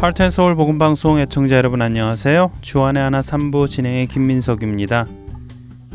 하트앤서울 0.00 0.56
복음 0.56 0.78
방송 0.78 1.18
애청자 1.18 1.56
여러분 1.56 1.82
안녕하세요. 1.82 2.52
주안의 2.62 3.02
하나 3.02 3.20
3부 3.20 3.68
진행의 3.68 4.06
김민석입니다. 4.06 5.06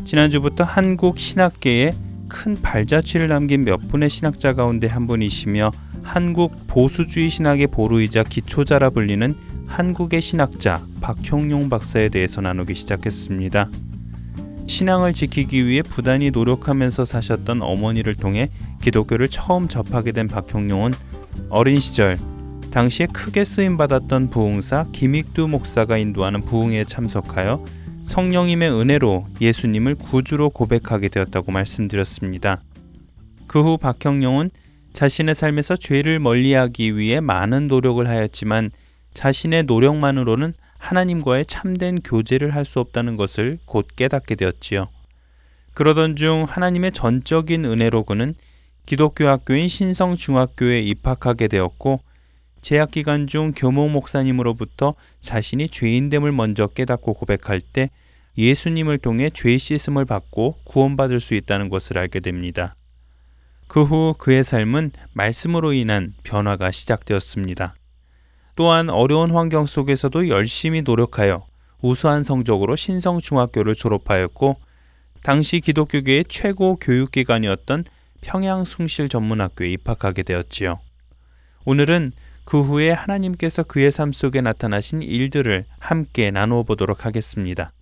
지난주부터 0.04 0.62
한국 0.62 1.18
신학계에 1.18 1.92
큰 2.28 2.54
발자취를 2.62 3.26
남긴 3.26 3.64
몇 3.64 3.88
분의 3.88 4.08
신학자 4.08 4.54
가운데 4.54 4.86
한 4.86 5.08
분이시며 5.08 5.72
한국 6.04 6.68
보수주의 6.68 7.28
신학의 7.28 7.66
보루이자 7.66 8.22
기초자라 8.22 8.90
불리는 8.90 9.34
한국의 9.66 10.20
신학자 10.20 10.86
박형용 11.00 11.68
박사에 11.68 12.08
대해서 12.08 12.40
나누기 12.40 12.76
시작했습니다. 12.76 13.70
신앙을 14.68 15.14
지키기 15.14 15.66
위해 15.66 15.82
부단히 15.82 16.30
노력하면서 16.30 17.04
사셨던 17.04 17.60
어머니를 17.60 18.14
통해 18.14 18.50
기독교를 18.82 19.26
처음 19.26 19.66
접하게 19.66 20.12
된 20.12 20.28
박형용은 20.28 20.92
어린 21.50 21.80
시절 21.80 22.16
당시에 22.76 23.06
크게 23.06 23.44
쓰임 23.44 23.78
받았던 23.78 24.28
부흥사 24.28 24.88
김익두 24.92 25.48
목사가 25.48 25.96
인도하는 25.96 26.42
부흥에 26.42 26.84
참석하여 26.84 27.64
성령님의 28.02 28.70
은혜로 28.70 29.28
예수님을 29.40 29.94
구주로 29.94 30.50
고백하게 30.50 31.08
되었다고 31.08 31.52
말씀드렸습니다. 31.52 32.60
그 33.46 33.62
후 33.62 33.78
박형용은 33.78 34.50
자신의 34.92 35.34
삶에서 35.34 35.76
죄를 35.76 36.18
멀리하기 36.18 36.98
위해 36.98 37.20
많은 37.20 37.66
노력을 37.66 38.06
하였지만 38.06 38.70
자신의 39.14 39.62
노력만으로는 39.64 40.52
하나님과의 40.76 41.46
참된 41.46 42.02
교제를 42.02 42.54
할 42.54 42.66
수 42.66 42.80
없다는 42.80 43.16
것을 43.16 43.56
곧 43.64 43.88
깨닫게 43.96 44.34
되었지요. 44.34 44.88
그러던 45.72 46.16
중 46.16 46.44
하나님의 46.46 46.92
전적인 46.92 47.64
은혜로 47.64 48.02
그는 48.02 48.34
기독교 48.84 49.28
학교인 49.28 49.66
신성중학교에 49.68 50.80
입학하게 50.80 51.48
되었고 51.48 52.00
재학 52.66 52.90
기간 52.90 53.28
중 53.28 53.52
교목 53.54 53.90
목사님으로부터 53.90 54.96
자신이 55.20 55.68
죄인됨을 55.68 56.32
먼저 56.32 56.66
깨닫고 56.66 57.14
고백할 57.14 57.60
때 57.60 57.90
예수님을 58.36 58.98
통해 58.98 59.30
죄 59.32 59.56
씻음을 59.56 60.04
받고 60.04 60.56
구원받을 60.64 61.20
수 61.20 61.34
있다는 61.34 61.68
것을 61.68 61.96
알게 61.96 62.18
됩니다. 62.18 62.74
그 63.68 63.84
후 63.84 64.16
그의 64.18 64.42
삶은 64.42 64.90
말씀으로 65.12 65.74
인한 65.74 66.14
변화가 66.24 66.72
시작되었습니다. 66.72 67.76
또한 68.56 68.90
어려운 68.90 69.30
환경 69.30 69.64
속에서도 69.64 70.26
열심히 70.26 70.82
노력하여 70.82 71.46
우수한 71.82 72.24
성적으로 72.24 72.74
신성중학교를 72.74 73.76
졸업하였고 73.76 74.56
당시 75.22 75.60
기독교계의 75.60 76.24
최고 76.28 76.74
교육기관이었던 76.80 77.84
평양숭실전문학교에 78.22 79.70
입학하게 79.70 80.24
되었지요. 80.24 80.80
오늘은 81.64 82.10
그 82.46 82.62
후에 82.62 82.92
하나님께서 82.92 83.64
그의 83.64 83.90
삶 83.90 84.12
속에 84.12 84.40
나타나신 84.40 85.02
일들을 85.02 85.64
함께 85.80 86.30
나누어 86.30 86.62
보도록 86.62 87.04
하겠습니다. 87.04 87.72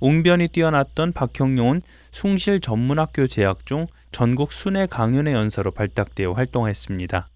웅변이 0.00 0.48
뛰어났던 0.48 1.12
박형용은 1.12 1.82
숭실 2.10 2.60
전문학교 2.60 3.28
재학 3.28 3.64
중 3.66 3.86
전국 4.10 4.52
순회 4.52 4.86
강연회 4.86 5.32
연사로 5.32 5.70
발탁되어 5.70 6.32
활동했습니다. 6.32 7.28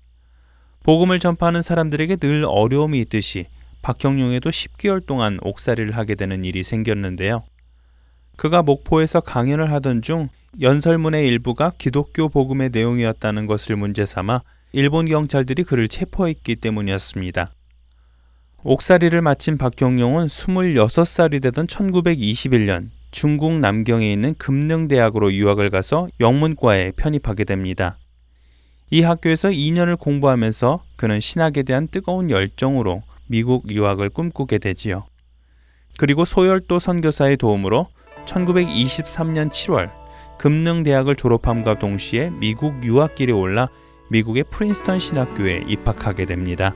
복음을 0.82 1.20
전파하는 1.20 1.62
사람들에게 1.62 2.16
늘 2.16 2.44
어려움이 2.48 3.00
있듯이 3.02 3.46
박형용에도 3.82 4.50
10개월 4.50 5.06
동안 5.06 5.38
옥살이를 5.40 5.96
하게 5.96 6.16
되는 6.16 6.44
일이 6.44 6.64
생겼는데요. 6.64 7.44
그가 8.36 8.62
목포에서 8.62 9.20
강연을 9.20 9.70
하던 9.70 10.02
중 10.02 10.28
연설문의 10.60 11.28
일부가 11.28 11.70
기독교 11.78 12.28
복음의 12.28 12.70
내용이었다는 12.72 13.46
것을 13.46 13.76
문제 13.76 14.04
삼아 14.04 14.42
일본 14.76 15.06
경찰들이 15.06 15.62
그를 15.62 15.86
체포했기 15.86 16.56
때문이었습니다. 16.56 17.52
옥살이를 18.64 19.22
마친 19.22 19.56
박경용은 19.56 20.26
26살이 20.26 21.40
되던 21.40 21.68
1921년 21.68 22.88
중국 23.12 23.52
남경에 23.60 24.12
있는 24.12 24.34
금능대학으로 24.34 25.32
유학을 25.32 25.70
가서 25.70 26.08
영문과에 26.18 26.90
편입하게 26.96 27.44
됩니다. 27.44 27.98
이 28.90 29.02
학교에서 29.02 29.50
2년을 29.50 29.96
공부하면서 29.96 30.82
그는 30.96 31.20
신학에 31.20 31.62
대한 31.62 31.86
뜨거운 31.86 32.28
열정으로 32.28 33.04
미국 33.28 33.70
유학을 33.70 34.10
꿈꾸게 34.10 34.58
되지요. 34.58 35.04
그리고 35.98 36.24
소열도 36.24 36.80
선교사의 36.80 37.36
도움으로 37.36 37.86
1923년 38.26 39.52
7월 39.52 39.92
금능대학을 40.38 41.14
졸업함과 41.14 41.78
동시에 41.78 42.30
미국 42.30 42.82
유학길에 42.82 43.30
올라 43.30 43.68
미국의 44.08 44.44
프린스턴 44.44 44.98
신학교에 44.98 45.64
입학하게 45.66 46.26
됩니다. 46.26 46.74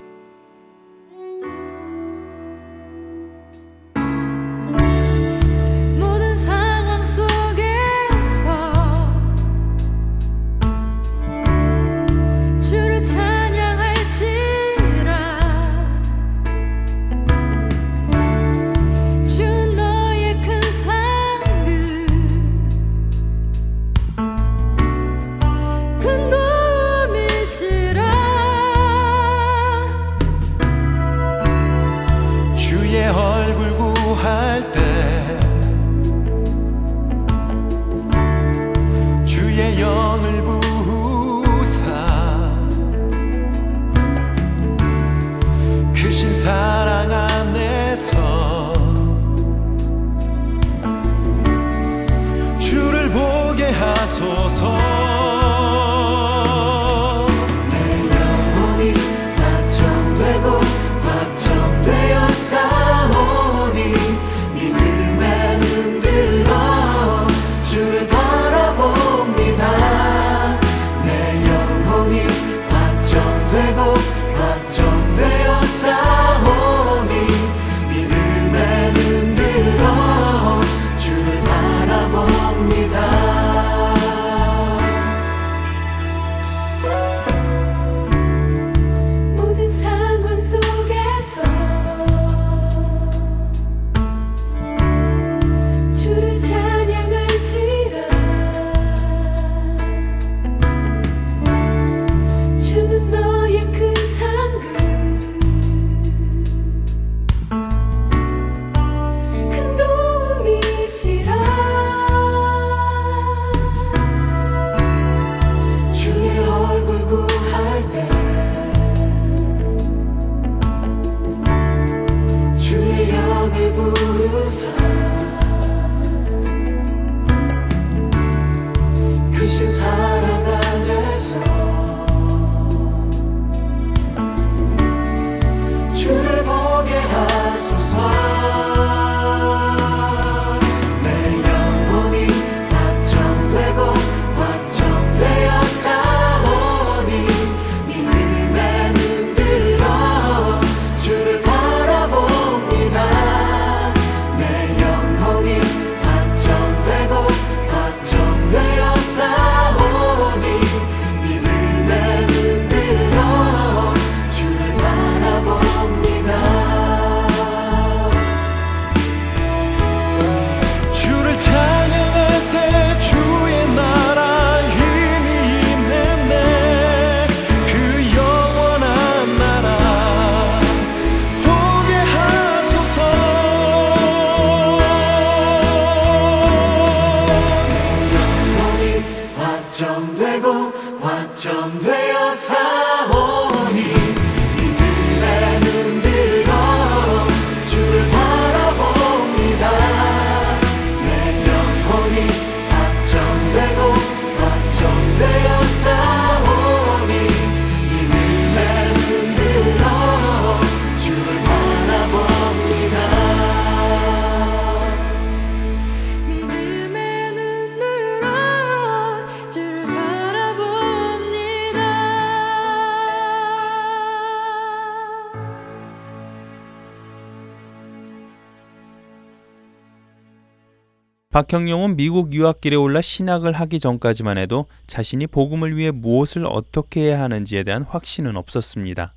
박형용은 231.39 231.95
미국 231.95 232.33
유학길에 232.33 232.75
올라 232.75 233.01
신학을 233.01 233.53
하기 233.53 233.79
전까지만 233.79 234.39
해도 234.39 234.67
자신이 234.89 235.29
복음을 235.29 235.77
위해 235.77 235.93
무엇을 235.93 236.45
어떻게 236.45 237.03
해야 237.03 237.23
하는지에 237.23 237.63
대한 237.63 237.85
확신은 237.85 238.37
없었습니다. 238.37 239.15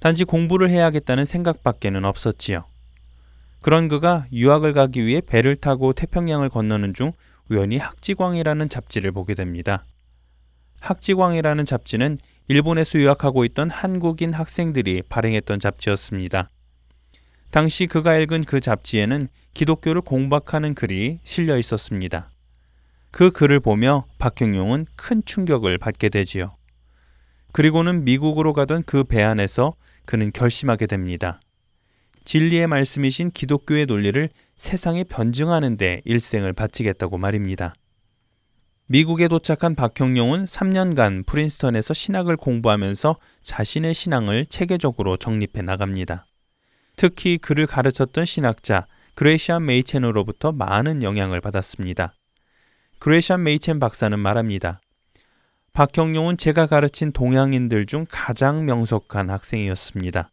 단지 0.00 0.24
공부를 0.24 0.70
해야겠다는 0.70 1.26
생각밖에는 1.26 2.06
없었지요. 2.06 2.64
그런 3.60 3.88
그가 3.88 4.24
유학을 4.32 4.72
가기 4.72 5.04
위해 5.04 5.20
배를 5.20 5.56
타고 5.56 5.92
태평양을 5.92 6.48
건너는 6.48 6.94
중 6.94 7.12
우연히 7.50 7.76
학지광이라는 7.76 8.70
잡지를 8.70 9.12
보게 9.12 9.34
됩니다. 9.34 9.84
학지광이라는 10.80 11.66
잡지는 11.66 12.16
일본에서 12.48 12.98
유학하고 12.98 13.44
있던 13.44 13.68
한국인 13.68 14.32
학생들이 14.32 15.02
발행했던 15.10 15.58
잡지였습니다. 15.58 16.48
당시 17.56 17.86
그가 17.86 18.18
읽은 18.18 18.44
그 18.44 18.60
잡지에는 18.60 19.28
기독교를 19.54 20.02
공박하는 20.02 20.74
글이 20.74 21.20
실려 21.22 21.56
있었습니다. 21.56 22.30
그 23.10 23.30
글을 23.30 23.60
보며 23.60 24.04
박형용은 24.18 24.84
큰 24.94 25.22
충격을 25.24 25.78
받게 25.78 26.10
되지요. 26.10 26.54
그리고는 27.52 28.04
미국으로 28.04 28.52
가던 28.52 28.82
그 28.82 29.04
배 29.04 29.22
안에서 29.22 29.72
그는 30.04 30.32
결심하게 30.32 30.84
됩니다. 30.84 31.40
진리의 32.26 32.66
말씀이신 32.66 33.30
기독교의 33.30 33.86
논리를 33.86 34.28
세상에 34.58 35.02
변증하는 35.02 35.78
데 35.78 36.02
일생을 36.04 36.52
바치겠다고 36.52 37.16
말입니다. 37.16 37.72
미국에 38.86 39.28
도착한 39.28 39.74
박형용은 39.74 40.44
3년간 40.44 41.24
프린스턴에서 41.24 41.94
신학을 41.94 42.36
공부하면서 42.36 43.16
자신의 43.40 43.94
신앙을 43.94 44.44
체계적으로 44.44 45.16
정립해 45.16 45.62
나갑니다. 45.62 46.26
특히 46.96 47.38
그를 47.38 47.66
가르쳤던 47.66 48.24
신학자 48.24 48.86
그레시안 49.14 49.64
메이첸으로부터 49.64 50.52
많은 50.52 51.02
영향을 51.02 51.40
받았습니다. 51.40 52.12
그레시안 52.98 53.42
메이첸 53.42 53.78
박사는 53.78 54.18
말합니다. 54.18 54.80
박형용은 55.72 56.38
제가 56.38 56.66
가르친 56.66 57.12
동양인들 57.12 57.84
중 57.84 58.06
가장 58.10 58.64
명석한 58.64 59.28
학생이었습니다. 59.28 60.30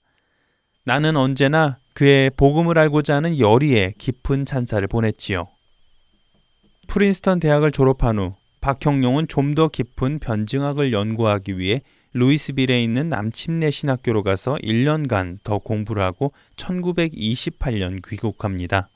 나는 0.85 1.17
언제나 1.17 1.77
그의 1.93 2.29
복음을 2.29 2.77
알고자 2.77 3.15
하는 3.15 3.37
열의에 3.37 3.93
깊은 3.97 4.45
찬사를 4.45 4.85
보냈지요. 4.87 5.47
프린스턴 6.87 7.39
대학을 7.39 7.71
졸업한 7.71 8.19
후 8.19 8.35
박형용은 8.61 9.27
좀 9.27 9.55
더 9.55 9.67
깊은 9.67 10.19
변증학을 10.19 10.93
연구하기 10.93 11.57
위해 11.57 11.81
루이스빌에 12.13 12.83
있는 12.83 13.09
남침내 13.09 13.71
신학교로 13.71 14.23
가서 14.23 14.55
1년간 14.63 15.39
더 15.43 15.57
공부를 15.57 16.01
하고 16.03 16.31
1928년 16.55 18.01
귀국합니다. 18.07 18.89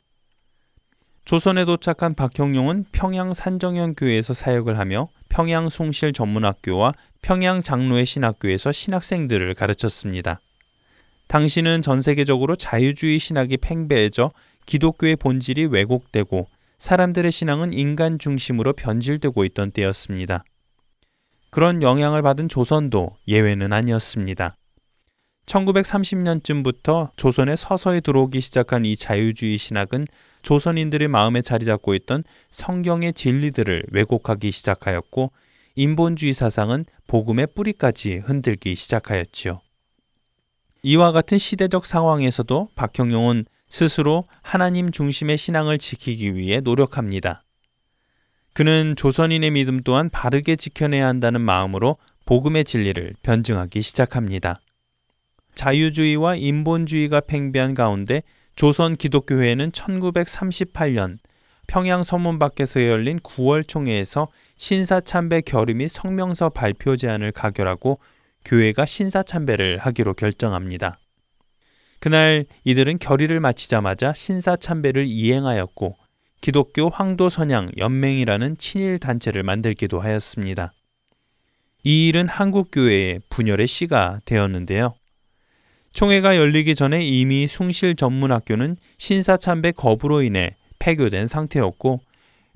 조선에 1.25 1.65
도착한 1.65 2.13
박형용은 2.13 2.85
평양 2.93 3.33
산정현 3.33 3.95
교회에서 3.95 4.33
사역을 4.33 4.79
하며 4.79 5.09
평양 5.27 5.67
숭실 5.67 6.13
전문학교와 6.13 6.93
평양 7.21 7.61
장로의 7.61 8.05
신학교에서 8.05 8.71
신학생들을 8.71 9.53
가르쳤습니다. 9.55 10.39
당시는 11.27 11.81
전 11.81 12.01
세계적으로 12.01 12.55
자유주의 12.55 13.19
신학이 13.19 13.57
팽배해져 13.57 14.31
기독교의 14.65 15.17
본질이 15.17 15.65
왜곡되고 15.65 16.47
사람들의 16.77 17.31
신앙은 17.31 17.73
인간 17.73 18.19
중심으로 18.19 18.73
변질되고 18.73 19.43
있던 19.45 19.71
때였습니다. 19.71 20.45
그런 21.57 21.81
영향을 21.81 22.21
받은 22.21 22.49
조선도 22.49 23.15
예외는 23.27 23.73
아니었습니다. 23.73 24.55
1930년쯤부터 25.47 27.09
조선에 27.15 27.55
서서히 27.55 27.99
들어오기 28.01 28.41
시작한 28.41 28.85
이 28.85 28.95
자유주의 28.95 29.57
신학은 29.57 30.05
조선인들의 30.43 31.07
마음에 31.07 31.41
자리 31.41 31.65
잡고 31.65 31.95
있던 31.95 32.25
성경의 32.51 33.13
진리들을 33.13 33.85
왜곡하기 33.91 34.51
시작하였고 34.51 35.31
인본주의 35.73 36.35
사상은 36.35 36.85
복음의 37.07 37.47
뿌리까지 37.55 38.17
흔들기 38.17 38.75
시작하였지요. 38.75 39.59
이와 40.83 41.11
같은 41.11 41.39
시대적 41.39 41.87
상황에서도 41.87 42.69
박형용은 42.75 43.45
스스로 43.67 44.25
하나님 44.43 44.91
중심의 44.91 45.39
신앙을 45.39 45.79
지키기 45.79 46.35
위해 46.35 46.59
노력합니다. 46.59 47.46
그는 48.57 48.95
조선인의 48.95 49.51
믿음 49.51 49.81
또한 49.83 50.09
바르게 50.09 50.55
지켜내야 50.55 51.05
한다는 51.05 51.41
마음으로 51.41 51.97
복음의 52.25 52.65
진리를 52.65 53.13
변증하기 53.21 53.83
시작합니다. 53.83 54.61
자유주의와 55.53 56.37
인본주의가 56.37 57.19
팽배한 57.19 57.75
가운데 57.75 58.23
조선 58.55 58.95
기독교회는 58.95 59.69
1938년 59.69 61.19
평양 61.67 62.01
서문 62.01 62.39
밖에서 62.39 62.81
열린 62.81 63.19
9월 63.19 63.67
총회에서 63.67 64.29
신사참배 64.55 65.41
결의 65.41 65.75
및 65.75 65.87
성명서 65.87 66.49
발표 66.49 66.97
제안을 66.97 67.33
가결하고 67.33 67.99
교회가 68.43 68.87
신사참배를 68.87 69.77
하기로 69.77 70.15
결정합니다. 70.15 70.97
그날 71.99 72.47
이들은 72.63 72.97
결의를 72.97 73.39
마치자마자 73.39 74.13
신사참배를 74.13 75.05
이행하였고 75.05 76.06
기독교 76.41 76.89
황도선양 76.89 77.71
연맹이라는 77.77 78.57
친일 78.57 78.99
단체를 78.99 79.43
만들기도 79.43 79.99
하였습니다. 79.99 80.71
이 81.83 82.07
일은 82.07 82.27
한국교회의 82.27 83.21
분열의 83.29 83.67
씨가 83.67 84.21
되었는데요. 84.25 84.93
총회가 85.93 86.37
열리기 86.37 86.75
전에 86.75 87.03
이미 87.03 87.47
숭실 87.47 87.95
전문학교는 87.95 88.77
신사참배 88.97 89.71
거부로 89.71 90.21
인해 90.21 90.55
폐교된 90.79 91.27
상태였고 91.27 92.01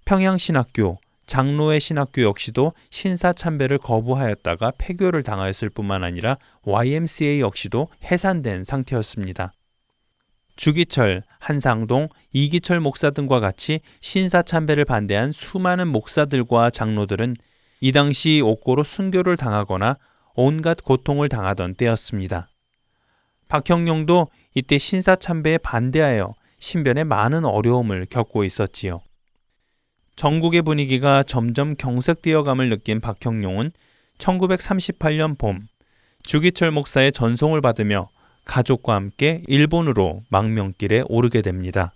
평양신학교, 0.05 0.99
장로의 1.25 1.79
신학교 1.79 2.23
역시도 2.23 2.73
신사참배를 2.89 3.77
거부하였다가 3.77 4.73
폐교를 4.77 5.23
당하였을 5.23 5.69
뿐만 5.69 6.03
아니라 6.03 6.37
YMCA 6.63 7.39
역시도 7.39 7.87
해산된 8.03 8.63
상태였습니다. 8.63 9.53
주기철, 10.61 11.23
한상동, 11.39 12.09
이기철 12.33 12.81
목사 12.81 13.09
등과 13.09 13.39
같이 13.39 13.79
신사 13.99 14.43
참배를 14.43 14.85
반대한 14.85 15.31
수많은 15.31 15.87
목사들과 15.87 16.69
장로들은 16.69 17.35
이 17.79 17.91
당시 17.91 18.41
옥고로 18.45 18.83
순교를 18.83 19.37
당하거나 19.37 19.97
온갖 20.35 20.77
고통을 20.83 21.29
당하던 21.29 21.73
때였습니다. 21.73 22.47
박형룡도 23.47 24.27
이때 24.53 24.77
신사 24.77 25.15
참배에 25.15 25.57
반대하여 25.57 26.35
신변에 26.59 27.05
많은 27.05 27.43
어려움을 27.43 28.05
겪고 28.05 28.43
있었지요. 28.43 29.01
전국의 30.15 30.61
분위기가 30.61 31.23
점점 31.23 31.75
경색되어감을 31.75 32.69
느낀 32.69 33.01
박형용은 33.01 33.71
1938년 34.19 35.39
봄 35.39 35.65
주기철 36.21 36.69
목사의 36.69 37.13
전송을 37.13 37.61
받으며 37.61 38.09
가족과 38.51 38.95
함께 38.95 39.43
일본으로 39.47 40.23
망명길에 40.27 41.05
오르게 41.07 41.41
됩니다. 41.41 41.93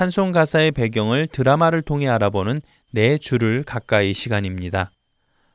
찬송 0.00 0.32
가사의 0.32 0.72
배경을 0.72 1.26
드라마를 1.26 1.82
통해 1.82 2.08
알아보는 2.08 2.62
내 2.90 3.18
주를 3.18 3.64
가까이 3.64 4.14
시간입니다. 4.14 4.90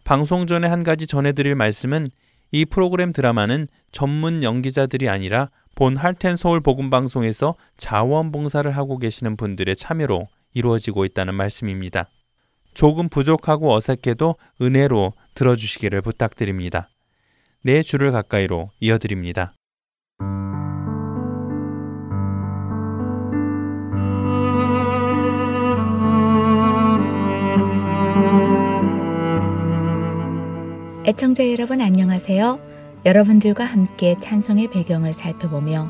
방송 0.03 0.45
전에 0.45 0.67
한 0.67 0.83
가지 0.83 1.07
전해드릴 1.07 1.55
말씀은 1.55 2.09
이 2.51 2.63
프로그램 2.63 3.11
드라마는 3.11 3.67
전문 3.91 4.43
연기자들이 4.43 5.09
아니라 5.09 5.49
본 5.73 5.97
할텐 5.97 6.35
서울 6.35 6.61
복음 6.61 6.91
방송에서 6.91 7.55
자원봉사를 7.77 8.69
하고 8.69 8.99
계시는 8.99 9.35
분들의 9.35 9.75
참여로 9.77 10.27
이루어지고 10.53 11.05
있다는 11.05 11.33
말씀입니다. 11.33 12.07
조금 12.75 13.09
부족하고 13.09 13.73
어색해도 13.73 14.35
은혜로 14.61 15.13
들어주시기를 15.33 16.03
부탁드립니다. 16.03 16.87
내 17.63 17.81
주를 17.81 18.11
가까이로 18.11 18.69
이어드립니다. 18.79 19.53
애청자 31.07 31.47
여러분 31.51 31.81
안녕하세요. 31.81 32.59
여러분들과 33.05 33.63
함께 33.63 34.15
찬송의 34.19 34.71
배경을 34.71 35.13
살펴보며 35.13 35.87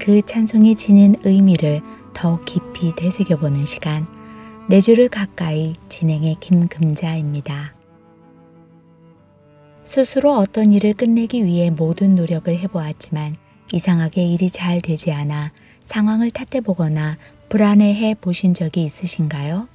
그 0.00 0.22
찬송이 0.22 0.74
지닌 0.76 1.16
의미를 1.22 1.82
더 2.14 2.40
깊이 2.46 2.94
되새겨보는 2.96 3.66
시간 3.66 4.06
내 4.66 4.80
주를 4.80 5.10
가까이 5.10 5.74
진행의 5.90 6.38
김금자입니다. 6.40 7.74
스스로 9.84 10.32
어떤 10.34 10.72
일을 10.72 10.94
끝내기 10.94 11.44
위해 11.44 11.68
모든 11.68 12.14
노력을 12.14 12.58
해보았지만 12.58 13.36
이상하게 13.70 14.24
일이 14.24 14.48
잘 14.48 14.80
되지 14.80 15.12
않아 15.12 15.52
상황을 15.82 16.30
탓해보거나 16.30 17.18
불안해해 17.50 18.14
보신 18.14 18.54
적이 18.54 18.84
있으신가요? 18.84 19.68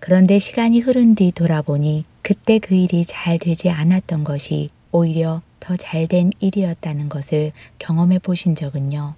그런데 0.00 0.38
시간이 0.38 0.80
흐른 0.80 1.14
뒤 1.14 1.30
돌아보니 1.30 2.06
그때 2.28 2.58
그 2.58 2.74
일이 2.74 3.06
잘 3.06 3.38
되지 3.38 3.70
않았던 3.70 4.22
것이 4.22 4.68
오히려 4.92 5.40
더 5.60 5.78
잘 5.78 6.06
된 6.06 6.30
일이었다는 6.40 7.08
것을 7.08 7.52
경험해 7.78 8.18
보신 8.18 8.54
적은요. 8.54 9.14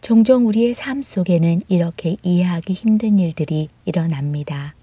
종종 0.00 0.46
우리의 0.46 0.72
삶 0.72 1.02
속에는 1.02 1.60
이렇게 1.68 2.16
이해하기 2.22 2.72
힘든 2.72 3.18
일들이 3.18 3.68
일어납니다. 3.84 4.74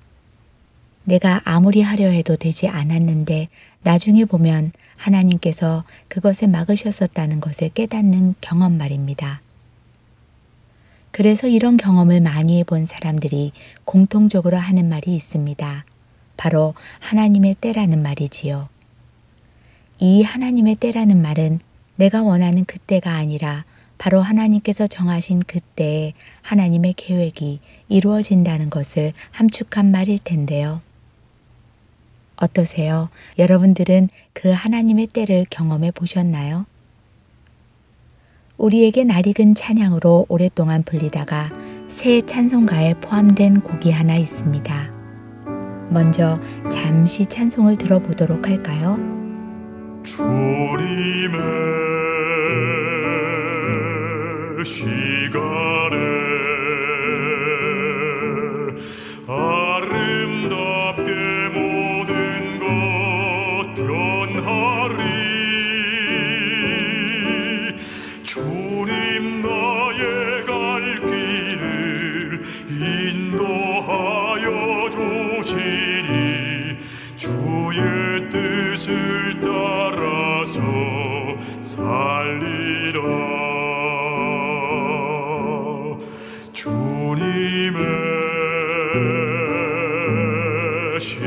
내가 1.04 1.42
아무리 1.46 1.82
하려 1.82 2.10
해도 2.10 2.36
되지 2.36 2.68
않았는데 2.68 3.48
나중에 3.82 4.26
보면 4.26 4.72
하나님께서 4.96 5.84
그것을 6.10 6.48
막으셨었다는 6.50 7.40
것을 7.40 7.70
깨닫는 7.70 8.36
경험 8.40 8.78
말입니다. 8.78 9.42
그래서 11.10 11.48
이런 11.48 11.78
경험을 11.78 12.22
많이 12.22 12.60
해본 12.60 12.86
사람들이 12.86 13.52
공통적으로 13.84 14.58
하는 14.58 14.90
말이 14.90 15.16
있습니다. 15.16 15.86
바로 16.38 16.74
하나님의 17.00 17.56
때라는 17.62 18.02
말이지요. 18.02 18.70
이 20.00 20.24
하나님의 20.24 20.76
때라는 20.76 21.22
말은 21.22 21.60
내가 21.96 22.24
원하는 22.24 22.66
그때가 22.66 23.14
아니라 23.14 23.64
바로 23.98 24.22
하나님께서 24.22 24.88
정하신 24.88 25.40
그때에 25.40 26.14
하나님의 26.42 26.94
계획이 26.98 27.60
이루어진다는 27.88 28.70
것을 28.70 29.14
함축한 29.32 29.92
말일 29.92 30.20
텐데요. 30.24 30.82
어떠세요? 32.36 33.10
여러분들은 33.40 34.10
그 34.34 34.50
하나님의 34.52 35.08
때를 35.08 35.46
경험해 35.50 35.92
보셨나요? 35.92 36.66
우리에게 38.58 39.04
낯익은 39.04 39.56
찬양으로 39.56 40.26
오랫동안 40.30 40.84
불리다가 40.84 41.52
새 41.88 42.22
찬송가에 42.26 42.96
포함된 42.96 43.62
곡이 43.62 43.92
하나 43.92 44.16
있습니다. 44.16 44.95
먼저 45.90 46.40
잠시 46.70 47.26
찬송을 47.26 47.78
들어보도록 47.78 48.48
할까요? 48.48 48.98
주님의 50.04 51.40
시 54.66 55.15
주 91.00 91.20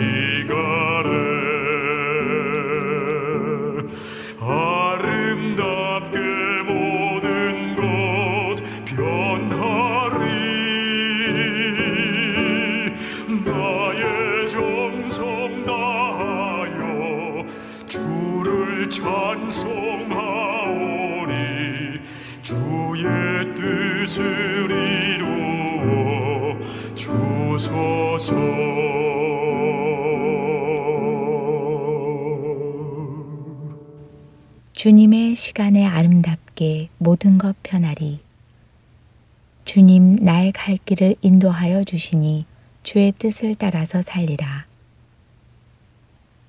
주시니 41.99 42.47
주의 42.85 43.13
뜻을 43.13 43.57
따라서 43.57 44.01
살리라. 44.03 44.67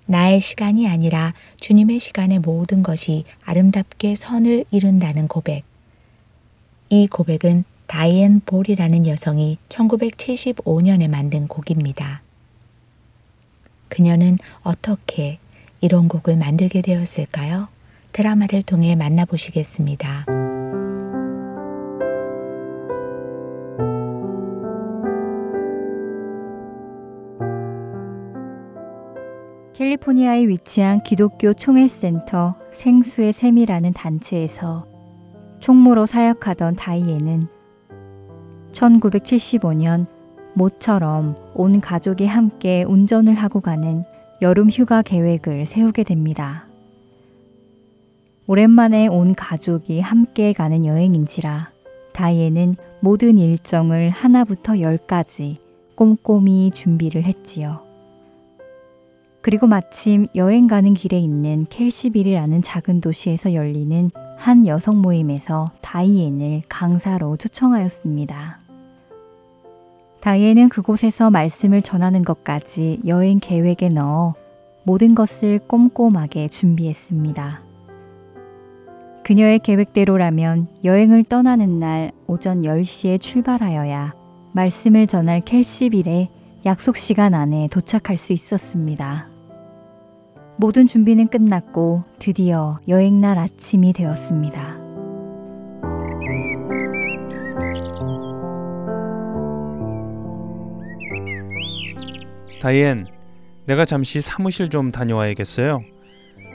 나의 0.05 0.39
시간이 0.39 0.88
아니라 0.88 1.33
주님의 1.59 1.99
시간에 1.99 2.39
모든 2.39 2.81
것이 2.83 3.25
아름답게 3.43 4.15
선을 4.15 4.65
이룬다는 4.71 5.27
고백. 5.27 5.63
이 6.89 7.07
고백은 7.07 7.63
다이앤 7.88 8.41
볼이라는 8.45 9.07
여성이 9.07 9.57
1975년에 9.69 11.07
만든 11.07 11.47
곡입니다. 11.47 12.21
그녀는 13.88 14.38
어떻게 14.62 15.39
이런 15.81 16.07
곡을 16.07 16.38
만들게 16.38 16.81
되었을까요? 16.81 17.67
드라마를 18.12 18.62
통해 18.62 18.95
만나보시겠습니다. 18.95 20.38
캘리포니아에 29.80 30.46
위치한 30.50 31.02
기독교 31.04 31.54
총회센터 31.54 32.56
생수의 32.74 33.32
샘이라는 33.32 33.94
단체에서 33.94 34.86
총무로 35.62 36.06
사역하던 36.06 36.76
다이에는 36.76 37.48
1975년 38.74 40.06
모처럼 40.54 41.38
온 41.54 41.80
가족이 41.80 42.26
함께 42.26 42.84
운전을 42.84 43.36
하고 43.36 43.62
가는 43.62 44.04
여름 44.42 44.70
휴가 44.70 45.02
계획을 45.02 45.65
세우게 45.65 46.04
됩니다. 46.04 46.68
오랜만에 48.48 49.08
온 49.08 49.34
가족이 49.34 50.02
함께 50.02 50.52
가는 50.52 50.86
여행인지라 50.86 51.72
다이에는 52.12 52.76
모든 53.00 53.38
일정을 53.38 54.10
하나부터 54.10 54.82
열까지 54.82 55.60
꼼꼼히 55.96 56.70
준비를 56.72 57.24
했지요. 57.24 57.88
그리고 59.41 59.67
마침 59.67 60.28
여행 60.36 60.67
가는 60.67 60.93
길에 60.93 61.17
있는 61.17 61.65
켈시빌이라는 61.69 62.62
작은 62.62 63.02
도시에서 63.02 63.54
열리는 63.54 64.10
한 64.38 64.67
여성 64.67 65.02
모임에서 65.02 65.71
다이앤을 65.82 66.63
강사로 66.67 67.38
초청하였습니다. 67.38 68.60
다이앤은 70.21 70.69
그곳에서 70.69 71.30
말씀을 71.30 71.82
전하는 71.82 72.23
것까지 72.23 72.99
여행 73.08 73.39
계획에 73.39 73.89
넣어 73.89 74.36
모든 74.84 75.15
것을 75.15 75.60
꼼꼼하게 75.60 76.49
준비했습니다. 76.49 77.62
그녀의 79.23 79.60
계획대로라면 79.60 80.67
여행을 80.84 81.23
떠나는 81.23 81.80
날 81.80 82.12
오전 82.28 82.63
10시에 82.63 83.21
출발하여야 83.21 84.15
말씀을 84.54 85.08
전할 85.08 85.41
켈시빌에 85.41 86.30
약속 86.65 86.98
시간 86.98 87.34
안에 87.34 87.69
도착할 87.72 88.17
수 88.17 88.34
있었습니다. 88.34 89.30
모든 90.58 90.88
준비는 90.88 91.28
끝났고 91.28 92.04
드디어 92.19 92.80
여행날 92.89 93.38
아침이 93.38 93.93
되었습니다. 93.93 94.78
다이앤, 102.62 103.08
내가 103.65 103.86
잠시 103.86 104.19
사무실 104.19 104.69
좀 104.69 104.91
다녀와야겠어요. 104.91 105.82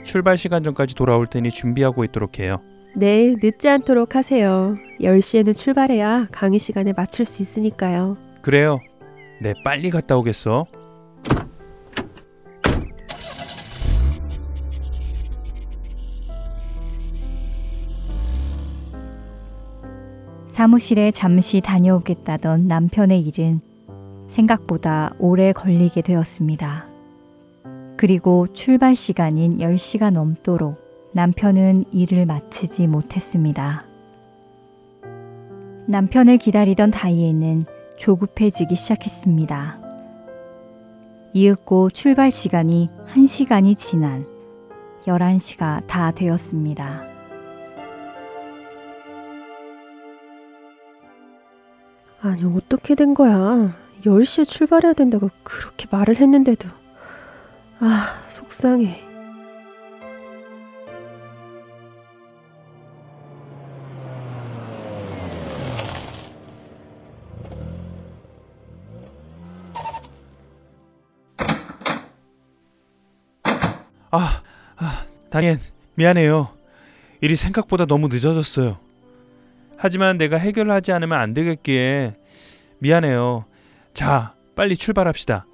출발 0.03 0.37
시간 0.37 0.61
전까지 0.61 0.93
돌아올 0.93 1.25
테니 1.25 1.49
준비하고 1.49 2.03
있도록 2.03 2.37
해요. 2.37 2.61
네, 2.95 3.35
늦지 3.41 3.67
않도록 3.67 4.15
하세요. 4.15 4.77
10시에는 5.01 5.55
출발해야 5.55 6.27
강의 6.31 6.59
시간에 6.59 6.93
맞출 6.93 7.25
수 7.25 7.41
있으니까요. 7.41 8.17
그래요. 8.43 8.79
네, 9.41 9.53
빨리 9.63 9.89
갔다 9.89 10.17
오겠어. 10.17 10.65
사무실에 20.45 21.11
잠시 21.11 21.59
다녀오겠다던 21.59 22.67
남편의 22.67 23.21
일은 23.21 23.59
생각보다 24.29 25.11
오래 25.19 25.51
걸리게 25.51 26.01
되었습니다. 26.01 26.87
그리고 27.97 28.47
출발 28.53 28.95
시간인 28.95 29.57
10시가 29.57 30.11
넘도록 30.11 30.77
남편은 31.13 31.85
일을 31.91 32.25
마치지 32.25 32.87
못했습니다. 32.87 33.85
남편을 35.87 36.37
기다리던 36.37 36.91
다이에는 36.91 37.65
조급해지기 37.97 38.75
시작했습니다. 38.75 39.79
이윽고 41.33 41.89
출발 41.89 42.31
시간이 42.31 42.89
1시간이 43.13 43.77
지난 43.77 44.25
11시가 45.05 45.85
다 45.87 46.11
되었습니다. 46.11 47.03
아니, 52.21 52.43
어떻게 52.43 52.95
된 52.95 53.13
거야? 53.13 53.75
10시에 54.03 54.47
출발해야 54.47 54.93
된다고 54.93 55.29
그렇게 55.43 55.87
말을 55.91 56.15
했는데도. 56.15 56.69
아, 57.79 58.23
속상해. 58.27 59.14
아, 74.15 74.41
아, 74.77 75.05
다니엔 75.29 75.59
미안해요. 75.95 76.49
일이 77.21 77.35
생각보다 77.35 77.85
너무 77.85 78.07
늦어졌어요. 78.07 78.77
하지만 79.77 80.17
내가 80.17 80.37
해결을 80.37 80.71
하지 80.71 80.93
않으면 80.93 81.19
안 81.19 81.33
되겠기에 81.33 82.15
미안해요. 82.79 83.45
자, 83.93 84.33
빨리 84.55 84.77
출발합시다. 84.77 85.45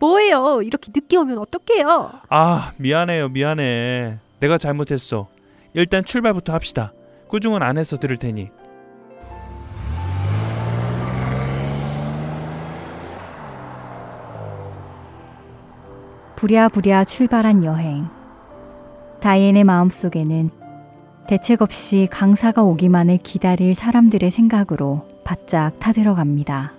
뭐예요? 0.00 0.62
이렇게 0.62 0.90
늦게 0.94 1.16
오면 1.16 1.38
어떡해요? 1.38 2.20
아, 2.28 2.72
미안해요. 2.78 3.28
미안해. 3.28 4.18
내가 4.40 4.58
잘못했어. 4.58 5.28
일단 5.74 6.04
출발부터 6.04 6.52
합시다. 6.52 6.92
꾸중은 7.28 7.62
안에서 7.62 7.96
들을 7.96 8.16
테니. 8.16 8.50
부랴부랴 16.38 17.02
출발한 17.02 17.64
여행. 17.64 18.06
다이앤의 19.18 19.64
마음속에는 19.64 20.50
대책 21.26 21.62
없이 21.62 22.06
강사가 22.12 22.62
오기만을 22.62 23.18
기다릴 23.24 23.74
사람들의 23.74 24.30
생각으로 24.30 25.08
바짝 25.24 25.80
타들어갑니다. 25.80 26.74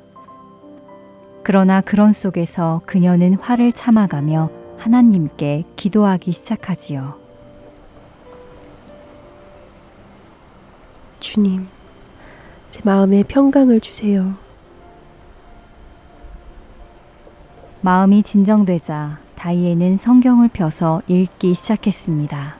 그러나 1.43 1.82
그런 1.82 2.13
속에서 2.13 2.80
그녀는 2.86 3.34
화를 3.34 3.74
참아가며 3.74 4.50
하나님께 4.78 5.65
기도하기 5.76 6.32
시작하지요. 6.32 7.15
주님, 11.19 11.67
제 12.69 12.80
마음에 12.86 13.24
평강을 13.24 13.82
주세요. 13.82 14.36
마음이 17.82 18.24
진정되자 18.24 19.20
다이에는 19.36 19.96
성경을 19.96 20.50
펴서 20.50 21.02
읽기 21.08 21.54
시작했습니다. 21.54 22.58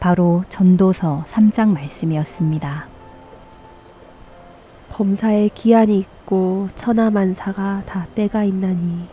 바로 0.00 0.44
전도서 0.48 1.24
3장 1.28 1.74
말씀이었습니다. 1.74 2.86
범사에 4.88 5.50
기한이 5.54 5.98
있고 5.98 6.68
천하만사가 6.74 7.82
다 7.84 8.06
때가 8.14 8.44
있나니 8.44 9.08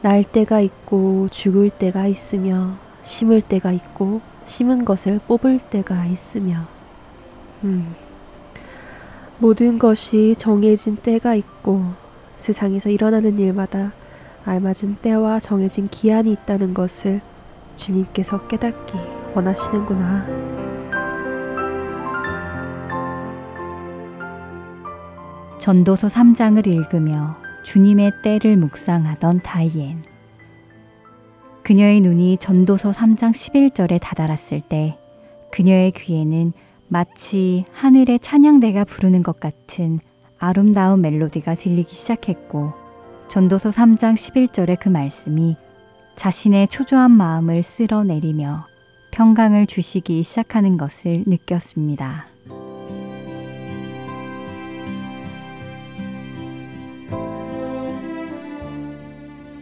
날 0.00 0.22
때가 0.22 0.60
있고 0.60 1.28
죽을 1.28 1.70
때가 1.70 2.06
있으며 2.06 2.76
심을 3.02 3.40
때가 3.40 3.72
있고 3.72 4.20
심은 4.44 4.84
것을 4.84 5.18
뽑을 5.26 5.58
때가 5.58 6.06
있으며 6.06 6.68
음. 7.64 7.96
모든 9.38 9.80
것이 9.80 10.36
정해진 10.38 10.98
때가 10.98 11.34
있고 11.34 11.82
세상에서 12.36 12.90
일어나는 12.90 13.40
일마다 13.40 13.92
알맞은 14.48 14.96
때와 15.02 15.40
정해진 15.40 15.88
기한이 15.88 16.32
있다는 16.32 16.72
것을 16.72 17.20
주님께서 17.74 18.46
깨닫기 18.46 18.94
원하시는구나. 19.34 20.26
전도서 25.58 26.06
3장을 26.06 26.66
읽으며 26.66 27.36
주님의 27.62 28.12
때를 28.22 28.56
묵상하던 28.56 29.40
다이엔. 29.42 30.02
그녀의 31.62 32.00
눈이 32.00 32.38
전도서 32.38 32.90
3장 32.90 33.32
11절에 33.32 34.00
다다랐을 34.00 34.62
때 34.62 34.96
그녀의 35.52 35.90
귀에는 35.90 36.54
마치 36.88 37.66
하늘의 37.72 38.20
찬양대가 38.20 38.84
부르는 38.84 39.22
것 39.22 39.38
같은 39.40 40.00
아름다운 40.38 41.02
멜로디가 41.02 41.56
들리기 41.56 41.94
시작했고 41.94 42.72
전도서 43.28 43.68
3장 43.68 44.14
11절의 44.14 44.78
그 44.80 44.88
말씀이 44.88 45.56
자신의 46.16 46.68
초조한 46.68 47.10
마음을 47.10 47.62
쓸어내리며 47.62 48.66
평강을 49.10 49.66
주시기 49.66 50.22
시작하는 50.22 50.78
것을 50.78 51.24
느꼈습니다. 51.26 52.26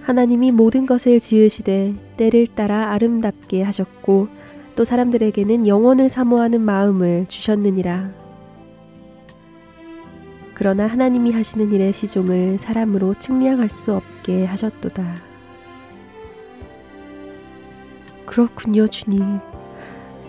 하나님이 0.03 0.53
모든 0.53 0.87
것을 0.87 1.19
지으시되 1.19 1.95
때를 2.17 2.47
따라 2.47 2.93
아름답게 2.93 3.65
하셨고 3.65 4.29
또 4.77 4.85
사람들에게는 4.85 5.67
영원을 5.67 6.09
사모하는 6.09 6.61
마음을 6.61 7.27
주셨느니라. 7.27 8.26
그러나 10.59 10.87
하나님이 10.87 11.33
하시는 11.33 11.71
일의 11.71 11.93
시종을 11.93 12.57
사람으로 12.59 13.13
측량할 13.21 13.69
수 13.69 13.93
없게 13.95 14.47
하셨도다. 14.47 15.17
그렇군요, 18.25 18.87
주님. 18.87 19.39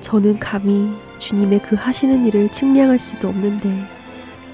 저는 0.02 0.38
감히 0.38 0.92
주님의 1.18 1.62
그 1.62 1.78
하시는 1.78 2.26
일을 2.26 2.50
측량할 2.50 3.00
수도 3.00 3.30
없는데 3.30 3.70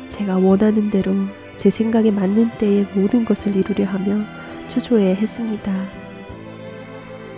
제가 0.10 0.38
원하는 0.38 0.92
대로 0.92 1.12
제 1.58 1.72
생각에 1.72 2.12
맞는 2.12 2.52
때에 2.60 2.86
모든 2.94 3.26
것을 3.26 3.56
이루려 3.56 3.88
하며 3.88 4.24
초조해 4.68 5.16
했습니다. 5.16 5.74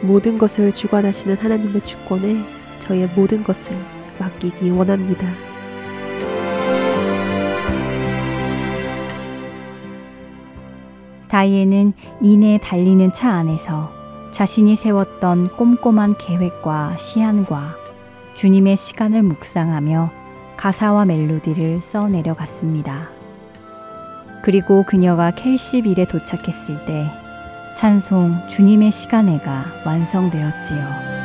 모든 0.01 0.37
것을 0.37 0.73
주관하시는 0.73 1.37
하나님의 1.37 1.79
주권에 1.79 2.43
저의 2.79 3.07
모든 3.15 3.45
것을 3.45 3.77
맡기기 4.19 4.71
원합니다. 4.71 5.54
다이에는 11.35 11.91
이내 12.21 12.57
달리는 12.63 13.11
차 13.11 13.29
안에서 13.33 13.91
자신이 14.31 14.77
세웠던 14.77 15.57
꼼꼼한 15.57 16.17
계획과 16.17 16.95
시안과 16.95 17.75
주님의 18.35 18.77
시간을 18.77 19.21
묵상하며 19.21 20.11
가사와 20.55 21.03
멜로디를 21.03 21.81
써 21.81 22.07
내려갔습니다. 22.07 23.09
그리고 24.45 24.85
그녀가 24.87 25.31
켈시빌에 25.31 26.05
도착했을 26.05 26.85
때 26.85 27.11
찬송 27.75 28.47
주님의 28.47 28.91
시간에가 28.91 29.65
완성되었지요. 29.85 31.24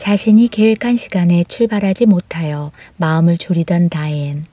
자신이 0.00 0.48
계획한 0.48 0.96
시간에 0.96 1.44
출발하지 1.44 2.06
못하여 2.06 2.72
마음을 2.96 3.36
졸이던 3.36 3.90
다이앤. 3.90 4.46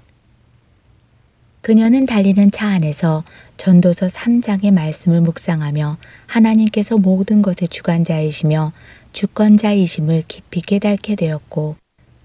그녀는 1.62 2.06
달리는 2.06 2.52
차 2.52 2.68
안에서 2.68 3.24
전도서 3.56 4.08
3장의 4.08 4.72
말씀을 4.74 5.22
묵상하며 5.22 6.00
하나님께서 6.26 6.98
모든 6.98 7.42
것의 7.42 7.70
주관자이시며 7.70 8.74
주권자이심을 9.14 10.26
깊이 10.28 10.60
깨닫게 10.60 11.16
되었고 11.16 11.78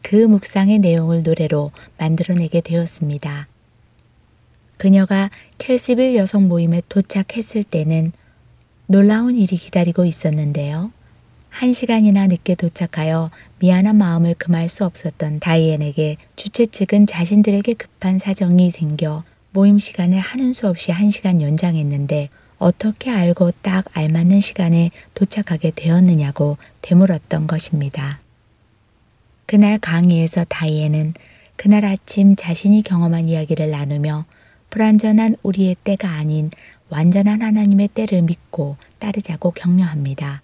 그 0.02 0.16
묵상의 0.16 0.80
내용을 0.80 1.22
노래로 1.22 1.70
만들어내게 1.98 2.60
되었습니다. 2.60 3.46
그녀가 4.78 5.30
켈시빌 5.58 6.16
여성 6.16 6.48
모임에 6.48 6.82
도착했을 6.88 7.62
때는 7.62 8.10
놀라운 8.88 9.36
일이 9.36 9.56
기다리고 9.56 10.04
있었는데요. 10.04 10.90
한 11.52 11.74
시간이나 11.74 12.26
늦게 12.26 12.54
도착하여 12.54 13.30
미안한 13.60 13.96
마음을 13.96 14.34
금할 14.34 14.68
수 14.68 14.86
없었던 14.86 15.38
다이앤에게 15.38 16.16
주최 16.34 16.66
측은 16.66 17.06
자신들에게 17.06 17.74
급한 17.74 18.18
사정이 18.18 18.70
생겨 18.70 19.22
모임 19.52 19.78
시간을 19.78 20.18
하는 20.18 20.54
수 20.54 20.66
없이 20.66 20.90
한 20.90 21.10
시간 21.10 21.42
연장했는데 21.42 22.30
어떻게 22.58 23.10
알고 23.10 23.52
딱 23.60 23.84
알맞는 23.92 24.40
시간에 24.40 24.90
도착하게 25.14 25.72
되었느냐고 25.76 26.56
되물었던 26.80 27.46
것입니다. 27.46 28.20
그날 29.44 29.78
강의에서 29.78 30.44
다이앤은 30.48 31.14
그날 31.56 31.84
아침 31.84 32.34
자신이 32.34 32.82
경험한 32.82 33.28
이야기를 33.28 33.70
나누며 33.70 34.24
불완전한 34.70 35.36
우리의 35.42 35.76
때가 35.84 36.08
아닌 36.08 36.50
완전한 36.88 37.42
하나님의 37.42 37.88
때를 37.88 38.22
믿고 38.22 38.78
따르자고 38.98 39.50
격려합니다. 39.50 40.40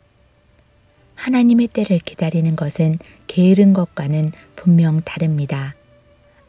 하나님의 1.19 1.67
때를 1.69 1.99
기다리는 1.99 2.55
것은 2.55 2.99
게으른 3.27 3.73
것과는 3.73 4.31
분명 4.55 5.01
다릅니다. 5.01 5.75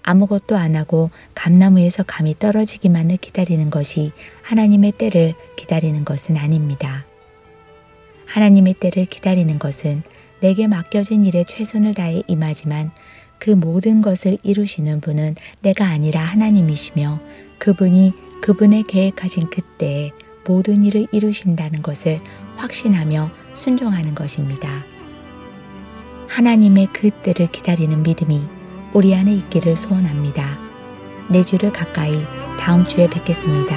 아무것도 0.04 0.56
안 0.56 0.76
하고 0.76 1.10
감나무에서 1.34 2.04
감이 2.04 2.38
떨어지기만을 2.38 3.18
기다리는 3.18 3.70
것이 3.72 4.12
하나님의 4.44 4.94
때를 4.94 5.34
기다리는 5.58 6.06
것은 6.06 6.38
아닙니다. 6.38 7.06
하나님의 8.28 8.76
때를 8.76 9.06
기다리는 9.06 9.58
것은 9.58 10.04
내게 10.40 10.68
맡겨진 10.68 11.26
일에 11.26 11.44
최선을 11.44 11.96
다해 11.96 12.22
임하지만 12.28 12.92
그 13.40 13.50
모든 13.50 14.02
것을 14.02 14.38
이루시는 14.44 15.02
분은 15.02 15.36
내가 15.62 15.88
아니라 15.88 16.22
하나님이시며 16.22 17.20
그분이 17.58 18.14
그분의 18.42 18.84
계획하신 18.84 19.50
그때에 19.50 20.12
모든 20.46 20.84
일을 20.84 21.08
이루신다는 21.12 21.82
것을 21.82 22.22
확신하며 22.58 23.39
순종하는 23.60 24.16
것입니다. 24.16 24.70
하나님의 26.30 26.88
그 26.94 27.12
때를 27.12 27.48
기다리는 27.52 28.02
믿음이 28.02 28.42
우리 28.94 29.14
안에 29.14 29.34
있기를 29.34 29.76
소원합니다. 29.76 30.58
내주를 31.28 31.74
가까이 31.74 32.14
다음 32.58 32.86
주에 32.86 33.08
뵙겠습니다. 33.10 33.76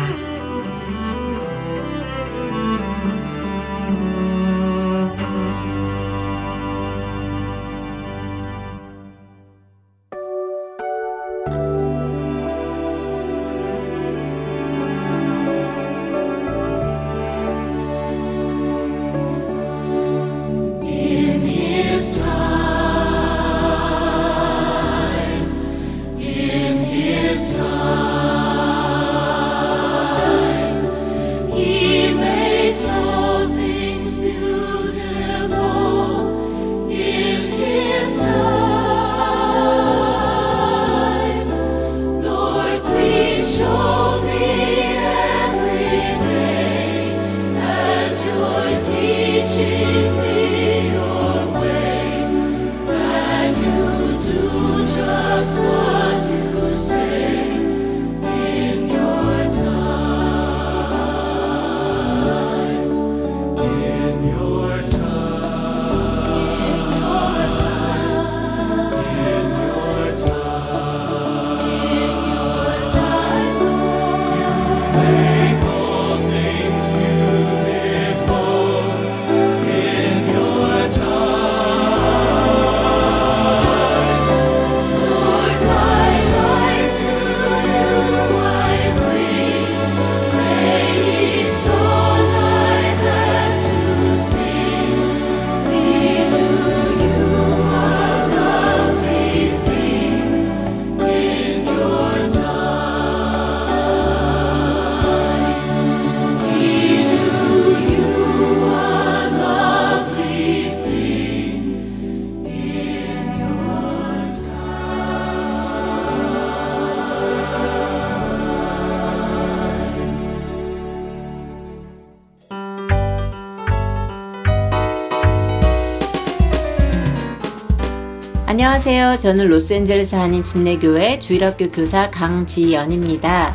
안녕하세요. 128.65 129.19
저는 129.19 129.49
로스앤젤레스 129.49 130.15
한인 130.15 130.45
침례교회 130.45 131.19
주일학교 131.19 131.69
교사 131.69 132.09
강지연입니다. 132.13 133.53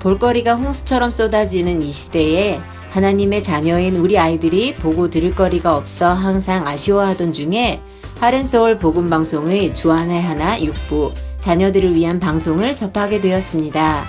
볼거리가 0.00 0.54
홍수처럼 0.54 1.10
쏟아지는 1.10 1.80
이 1.80 1.90
시대에 1.90 2.58
하나님의 2.90 3.42
자녀인 3.42 3.96
우리 3.96 4.18
아이들이 4.18 4.74
보고 4.74 5.08
들을 5.08 5.34
거리가 5.34 5.74
없어 5.74 6.12
항상 6.12 6.66
아쉬워하던 6.66 7.32
중에 7.32 7.80
하렌소울 8.20 8.78
복음방송의 8.78 9.74
주안의 9.74 10.20
하나 10.20 10.58
6부 10.58 11.14
자녀들을 11.40 11.96
위한 11.96 12.20
방송을 12.20 12.76
접하게 12.76 13.22
되었습니다. 13.22 14.04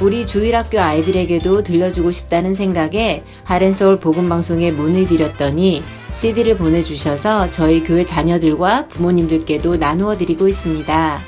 우리 0.00 0.26
주일학교 0.26 0.80
아이들에게도 0.80 1.62
들려주고 1.62 2.10
싶다는 2.10 2.54
생각에 2.54 3.22
하렌서울 3.44 4.00
복음방송에 4.00 4.72
문의 4.72 5.06
드렸더니 5.06 5.80
CD를 6.12 6.56
보내주셔서 6.56 7.50
저희 7.50 7.82
교회 7.82 8.04
자녀들과 8.04 8.86
부모님들께도 8.88 9.76
나누어 9.76 10.16
드리고 10.16 10.46
있습니다. 10.46 11.20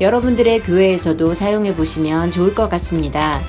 여러분들의 0.00 0.60
교회에서도 0.60 1.34
사용해 1.34 1.74
보시면 1.74 2.30
좋을 2.30 2.54
것 2.54 2.68
같습니다. 2.68 3.40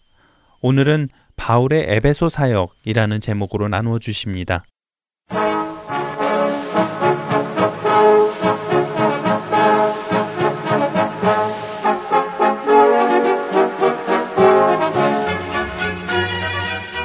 오늘은 0.60 1.10
바울의 1.36 1.86
에베소 1.88 2.30
사역이라는 2.30 3.22
제목으로 3.22 3.68
나누어 3.68 4.00
주십니다. 4.00 4.64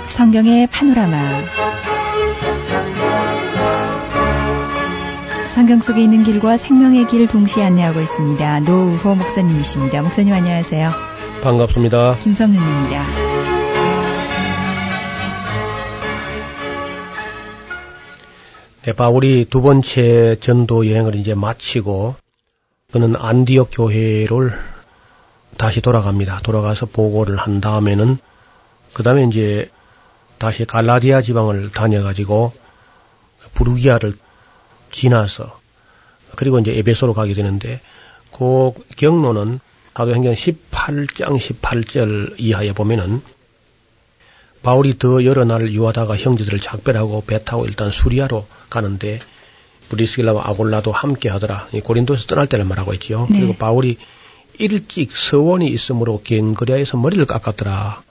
성경의 0.07 0.67
파노라마 0.69 1.17
성경 5.61 5.79
속에 5.79 6.03
있는 6.03 6.25
길과 6.25 6.57
생명의 6.57 7.07
길을 7.07 7.29
동시에 7.29 7.63
안내하고 7.63 8.01
있습니다. 8.01 8.61
노우호 8.61 9.15
목사님이십니다. 9.15 10.01
목사님 10.01 10.33
안녕하세요. 10.33 10.91
반갑습니다. 11.43 12.17
김성윤입니다. 12.21 13.05
네, 18.87 18.93
바울이 18.95 19.45
두 19.51 19.61
번째 19.61 20.37
전도 20.41 20.89
여행을 20.91 21.15
이제 21.17 21.35
마치고 21.35 22.15
그는 22.91 23.15
안디옥 23.15 23.69
교회를 23.71 24.59
다시 25.59 25.83
돌아갑니다. 25.83 26.41
돌아가서 26.43 26.87
보고를 26.87 27.37
한 27.37 27.61
다음에는 27.61 28.17
그 28.95 29.03
다음에 29.03 29.25
이제 29.25 29.71
다시 30.39 30.65
갈라디아 30.65 31.21
지방을 31.21 31.71
다녀가지고 31.71 32.51
부르기아를 33.53 34.15
지나서 34.91 35.61
그리고 36.37 36.59
이제 36.59 36.77
에베소로 36.79 37.15
가게 37.15 37.35
되는데 37.35 37.81
그 38.33 38.73
경로는 38.97 39.61
사도행전 40.01 40.33
18장 40.33 41.39
18절 41.39 42.37
이하에 42.39 42.73
보면은 42.73 43.21
바울이 44.63 44.99
더 44.99 45.25
여러 45.25 45.45
날 45.45 45.73
유하다가 45.73 46.17
형제들을 46.17 46.59
작별하고 46.61 47.23
배 47.27 47.45
타고 47.45 47.67
일단 47.67 47.91
수리아로 47.91 48.47
가는데 48.71 49.21
브리스길라와 49.91 50.49
아골라도 50.49 50.91
함께 50.91 51.29
하더라. 51.29 51.67
고린도에서 51.85 52.25
떠날 52.27 52.47
때를 52.47 52.65
말하고 52.65 52.95
있지요. 52.95 53.27
네. 53.31 53.41
그리고 53.41 53.57
바울이 53.57 53.99
일찍 54.59 55.15
서원이 55.15 55.69
있으므로 55.69 56.23
갱그리아에서 56.25 56.97
머리를 56.97 57.27
깎았더라. 57.27 58.03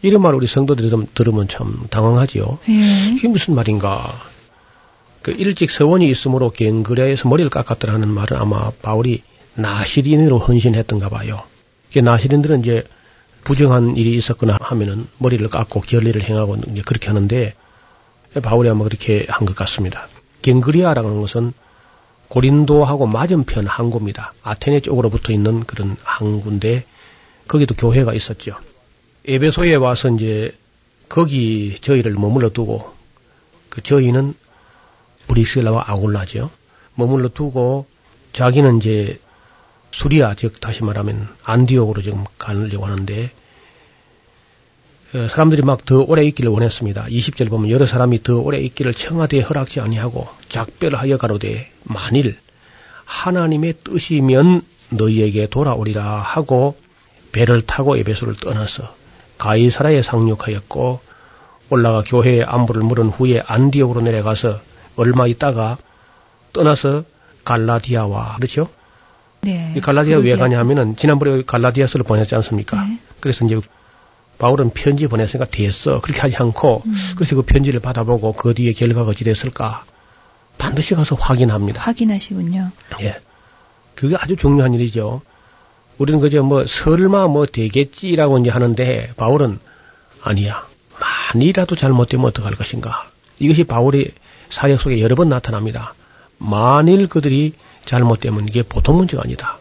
이런 0.00 0.22
말 0.22 0.34
우리 0.34 0.46
성도들이 0.46 0.90
들으면 1.14 1.48
참 1.48 1.86
당황하지요. 1.90 2.58
네. 2.66 3.14
이게 3.16 3.28
무슨 3.28 3.54
말인가? 3.54 4.29
그 5.22 5.32
일찍 5.32 5.70
서원이 5.70 6.08
있으므로 6.08 6.50
갱그레에서 6.50 7.28
머리를 7.28 7.50
깎았더라 7.50 7.92
하는 7.94 8.08
말은 8.08 8.36
아마 8.38 8.70
바울이 8.82 9.22
나시린으로 9.54 10.38
헌신했던가 10.38 11.08
봐요. 11.08 11.42
이게 11.90 12.00
나시린들은 12.00 12.60
이제 12.60 12.84
부정한 13.44 13.96
일이 13.96 14.14
있었거나 14.16 14.58
하면은 14.60 15.06
머리를 15.18 15.46
깎고 15.48 15.80
결례를 15.82 16.22
행하고 16.22 16.56
이제 16.70 16.82
그렇게 16.84 17.08
하는데 17.08 17.54
바울이 18.42 18.68
아마 18.68 18.84
그렇게 18.84 19.26
한 19.28 19.46
것 19.46 19.56
같습니다. 19.56 20.06
갱그리아라는 20.42 21.20
것은 21.20 21.52
고린도하고 22.28 23.06
맞은편 23.06 23.66
항구입니다. 23.66 24.32
아테네 24.42 24.80
쪽으로 24.80 25.10
붙어 25.10 25.32
있는 25.32 25.64
그런 25.64 25.96
항구인데 26.02 26.84
거기도 27.48 27.74
교회가 27.74 28.14
있었죠. 28.14 28.54
에베소에 29.26 29.74
와서 29.74 30.08
이제 30.10 30.54
거기 31.08 31.76
저희를 31.80 32.12
머물러 32.12 32.50
두고 32.50 32.94
그 33.68 33.82
저희는 33.82 34.34
브리스라와 35.30 35.84
아굴라죠. 35.86 36.50
머물러 36.96 37.28
두고 37.28 37.86
자기는 38.32 38.78
이제 38.78 39.20
수리아 39.92 40.34
즉 40.34 40.60
다시 40.60 40.82
말하면 40.82 41.28
안디옥으로 41.44 42.02
지금 42.02 42.24
가려고 42.36 42.84
하는데 42.86 43.30
어, 45.14 45.28
사람들이 45.28 45.62
막 45.62 45.84
더 45.84 46.02
오래 46.02 46.24
있기를 46.24 46.50
원했습니다. 46.50 47.06
20절 47.06 47.48
보면 47.48 47.70
여러 47.70 47.86
사람이 47.86 48.22
더 48.22 48.38
오래 48.38 48.58
있기를 48.58 48.92
청와대에 48.92 49.40
허락지 49.40 49.80
아니하고 49.80 50.28
작별하여 50.48 51.16
가로되 51.16 51.70
만일 51.84 52.36
하나님의 53.04 53.74
뜻이면 53.84 54.62
너희에게 54.90 55.46
돌아오리라 55.48 56.20
하고 56.20 56.76
배를 57.32 57.62
타고 57.62 57.96
에베소를 57.96 58.36
떠나서 58.36 58.94
가이사라에 59.38 60.02
상륙하였고 60.02 61.00
올라가 61.70 62.02
교회의 62.04 62.42
안부를 62.44 62.82
물은 62.82 63.10
후에 63.10 63.42
안디옥으로 63.46 64.00
내려가서 64.00 64.60
얼마 65.00 65.26
있다가 65.26 65.78
떠나서 66.52 67.04
갈라디아와 67.44 68.36
그렇죠? 68.36 68.68
네. 69.40 69.72
이 69.76 69.80
갈라디아 69.80 70.18
왜 70.18 70.36
가냐 70.36 70.58
하면은 70.58 70.96
지난번에 70.96 71.42
갈라디아서를 71.46 72.04
보냈지 72.04 72.34
않습니까? 72.34 72.84
네. 72.84 72.98
그래서 73.20 73.44
이제 73.46 73.58
바울은 74.38 74.70
편지 74.70 75.06
보냈으니까 75.06 75.44
됐어. 75.50 76.00
그렇게 76.00 76.20
하지 76.20 76.36
않고 76.36 76.82
음. 76.84 76.94
그래서 77.14 77.36
그 77.36 77.42
편지를 77.42 77.80
받아보고 77.80 78.32
그 78.34 78.54
뒤에 78.54 78.72
결과가 78.72 79.10
어찌 79.10 79.24
됐을까 79.24 79.84
반드시 80.58 80.94
가서 80.94 81.16
확인합니다. 81.16 81.82
확인하시군요. 81.82 82.70
예. 83.02 83.16
그게 83.94 84.16
아주 84.18 84.36
중요한 84.36 84.74
일이죠. 84.74 85.22
우리는 85.98 86.20
그저 86.20 86.42
뭐 86.42 86.66
설마 86.66 87.28
뭐 87.28 87.46
되겠지라고 87.46 88.38
이제 88.38 88.50
하는데 88.50 89.12
바울은 89.16 89.58
아니야. 90.22 90.66
만이라도 91.34 91.76
잘못되면 91.76 92.26
어떡할 92.26 92.54
것인가. 92.54 93.10
이것이 93.38 93.64
바울의 93.64 94.12
사역 94.50 94.80
속에 94.80 95.00
여러 95.00 95.16
번 95.16 95.28
나타납니다. 95.28 95.94
만일 96.38 97.06
그들이 97.08 97.54
잘못되면 97.84 98.48
이게 98.48 98.62
보통 98.62 98.96
문제가 98.96 99.22
아니다. 99.24 99.58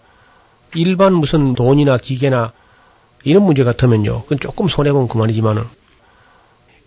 일반 0.75 1.13
무슨 1.13 1.55
돈이나 1.55 1.97
기계나 1.97 2.53
이런 3.23 3.43
문제 3.43 3.63
같으면요. 3.63 4.23
그건 4.23 4.39
조금 4.39 4.67
손해보면 4.67 5.07
그만이지만은 5.07 5.63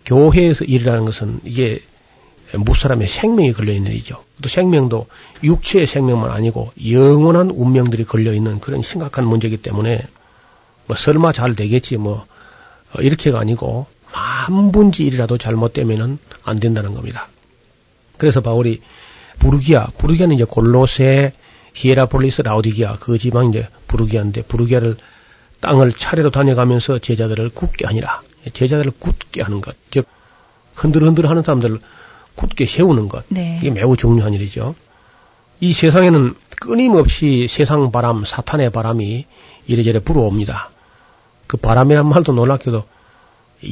교회에서 0.05 0.65
일이라는 0.65 1.05
것은 1.05 1.41
이게 1.43 1.81
무사람의 2.53 3.07
생명이 3.07 3.53
걸려있는 3.53 3.91
일이죠. 3.91 4.23
또 4.41 4.49
생명도 4.49 5.07
육체의 5.43 5.87
생명만 5.87 6.31
아니고 6.31 6.71
영원한 6.89 7.49
운명들이 7.49 8.03
걸려있는 8.03 8.59
그런 8.59 8.83
심각한 8.83 9.25
문제이기 9.25 9.57
때문에 9.57 10.05
뭐 10.85 10.95
설마 10.95 11.31
잘 11.33 11.55
되겠지 11.55 11.97
뭐 11.97 12.25
어, 12.93 13.01
이렇게가 13.01 13.39
아니고 13.39 13.87
만분지 14.11 15.05
일이라도 15.05 15.37
잘못되면은 15.37 16.19
안 16.43 16.59
된다는 16.59 16.93
겁니다. 16.93 17.27
그래서 18.17 18.41
바울이 18.41 18.81
부르기아, 19.39 19.87
부르기아는 19.97 20.35
이제 20.35 20.43
골로세, 20.43 21.33
히에라폴리스, 21.73 22.43
라우디기아 22.43 22.97
그 22.97 23.17
지방 23.17 23.49
이제 23.49 23.67
부르기아인데 23.87 24.43
부르기아를 24.43 24.97
땅을 25.59 25.93
차례로 25.93 26.29
다녀가면서 26.29 26.99
제자들을 26.99 27.49
굳게 27.49 27.85
하니라. 27.85 28.21
제자들을 28.53 28.91
굳게 28.99 29.41
하는 29.41 29.61
것. 29.61 29.75
즉 29.91 30.05
흔들흔들 30.75 31.29
하는 31.29 31.41
사람들을 31.41 31.79
굳게 32.35 32.65
세우는 32.65 33.09
것. 33.09 33.23
네. 33.29 33.59
이게 33.61 33.71
매우 33.71 33.95
중요한 33.95 34.33
일이죠. 34.33 34.75
이 35.59 35.71
세상에는 35.73 36.35
끊임없이 36.59 37.47
세상 37.49 37.91
바람, 37.91 38.25
사탄의 38.25 38.71
바람이 38.71 39.25
이래저래 39.67 39.99
불어옵니다. 39.99 40.69
그 41.47 41.57
바람이란 41.57 42.07
말도 42.07 42.33
놀랍게도 42.33 42.83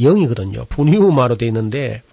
영이거든요. 0.02 0.66
분유마로 0.66 1.38
돼 1.38 1.48
있는데 1.48 2.04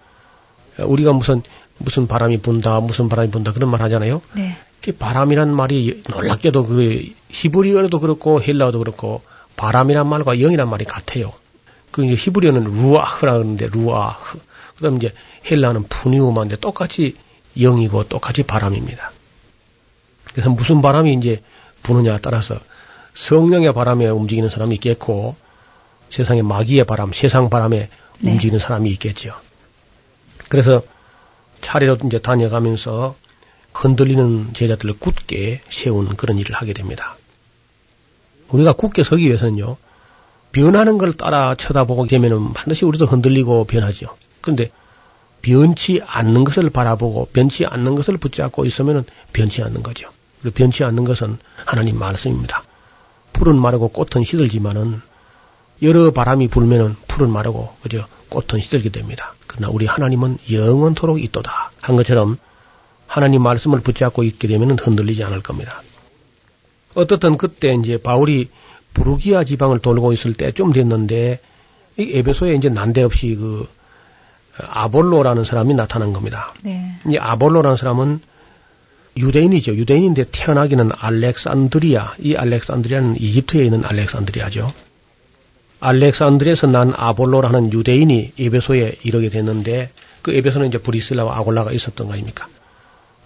우리가 0.79 1.13
무슨 1.13 1.43
무슨 1.79 2.07
바람이 2.07 2.39
분다, 2.39 2.81
무슨 2.81 3.09
바람이 3.09 3.31
분다 3.31 3.53
그런 3.53 3.71
말 3.71 3.83
하잖아요. 3.83 4.21
네. 4.35 4.57
그 4.83 4.93
바람이란 4.93 5.55
말이 5.55 6.03
놀랍게도 6.09 6.67
그 6.67 7.05
히브리어도 7.31 8.01
그렇고 8.01 8.43
헬라어도 8.43 8.79
그렇고 8.79 9.23
바람이란 9.57 10.07
말과 10.09 10.39
영이란 10.39 10.69
말이 10.69 10.85
같아요. 10.85 11.33
그 11.91 12.05
이제 12.05 12.15
히브리어는 12.15 12.65
루아흐라 12.65 13.33
그러는데 13.33 13.69
루아흐. 13.73 14.39
그다음 14.77 14.97
이제 14.97 15.13
헬라는 15.51 15.85
푸니우마인데 15.89 16.57
똑같이 16.57 17.17
영이고 17.59 18.05
똑같이 18.05 18.45
바람입니다. 18.45 19.11
그래서 20.33 20.51
무슨 20.51 20.83
바람이 20.83 21.15
이제 21.15 21.43
부느냐에 21.83 22.19
따라서 22.23 22.59
성령의 23.15 23.73
바람에 23.73 24.07
움직이는 24.09 24.49
사람이 24.49 24.77
있겠고 24.77 25.35
세상의 26.11 26.43
마귀의 26.43 26.85
바람, 26.85 27.13
세상 27.13 27.51
바람에 27.51 27.89
네. 28.21 28.31
움직이는 28.31 28.61
사람이 28.61 28.91
있겠죠. 28.91 29.35
그래서 30.49 30.83
차례로 31.61 31.99
이제 32.07 32.19
다녀가면서 32.19 33.17
흔들리는 33.73 34.55
제자들을 34.55 34.99
굳게 34.99 35.61
세우는 35.69 36.17
그런 36.17 36.39
일을 36.39 36.55
하게 36.55 36.73
됩니다. 36.73 37.17
우리가 38.49 38.73
굳게 38.73 39.05
서기 39.05 39.27
위해서는요, 39.27 39.77
변하는 40.53 40.99
걸 40.99 41.13
따라 41.13 41.55
쳐다보게 41.55 42.09
되면은 42.09 42.55
반드시 42.55 42.85
우리도 42.85 43.07
흔들리고 43.07 43.65
변하죠. 43.65 44.17
그런데 44.41 44.71
변치 45.43 46.01
않는 46.05 46.45
것을 46.45 46.71
바라보고 46.71 47.29
변치 47.33 47.67
않는 47.67 47.95
것을 47.95 48.17
붙잡고 48.17 48.65
있으면은 48.65 49.05
변치 49.33 49.63
않는 49.63 49.83
거죠. 49.83 50.09
그리고 50.41 50.55
변치 50.55 50.85
않는 50.85 51.05
것은 51.05 51.39
하나님 51.65 51.99
말씀입니다. 51.99 52.63
풀은 53.33 53.57
마르고 53.57 53.89
꽃은 53.89 54.25
시들지만은 54.25 55.01
여러 55.83 56.11
바람이 56.11 56.49
불면은 56.49 56.97
풀은 57.07 57.31
마르고 57.31 57.77
그죠 57.83 58.07
꽃은 58.31 58.61
시들게 58.61 58.89
됩니다. 58.89 59.35
그러나 59.59 59.73
우리 59.73 59.87
하나님은 59.87 60.39
영원토록 60.51 61.23
있도다 61.23 61.73
한 61.81 61.97
것처럼 61.97 62.39
하나님 63.07 63.43
말씀을 63.43 63.81
붙잡고 63.81 64.23
있게 64.23 64.49
되면 64.49 64.79
흔들리지 64.79 65.25
않을 65.25 65.43
겁니다. 65.43 65.83
어떻든 66.95 67.37
그때 67.37 67.75
이제 67.75 67.99
바울이 67.99 68.49
부르기아 68.95 69.45
지방을 69.45 69.81
돌고 69.81 70.13
있을 70.13 70.35
때좀 70.35 70.73
됐는데 70.73 71.41
이 71.99 72.11
에베소에 72.15 72.55
이제 72.55 72.69
난데없이 72.69 73.35
그 73.35 73.69
아볼로라는 74.57 75.45
사람이 75.45 75.75
나타난 75.75 76.13
겁니다. 76.13 76.55
네. 76.63 76.95
이 77.09 77.17
아볼로라는 77.17 77.77
사람은 77.77 78.21
유대인이죠. 79.17 79.75
유대인인데 79.75 80.27
태어나기는 80.31 80.91
알렉산드리아. 80.97 82.15
이 82.21 82.37
알렉산드리아는 82.37 83.21
이집트에 83.21 83.65
있는 83.65 83.85
알렉산드리아죠. 83.85 84.69
알렉산드리아에서 85.81 86.67
난 86.67 86.93
아볼로라는 86.95 87.73
유대인이 87.73 88.33
에베소에 88.39 88.97
이르게 89.03 89.29
됐는데 89.29 89.91
그 90.23 90.35
에베소는 90.35 90.69
이제 90.69 90.79
브리슬라와 90.79 91.39
아골라가 91.39 91.73
있었던 91.73 92.07
거 92.07 92.13
아닙니까? 92.15 92.49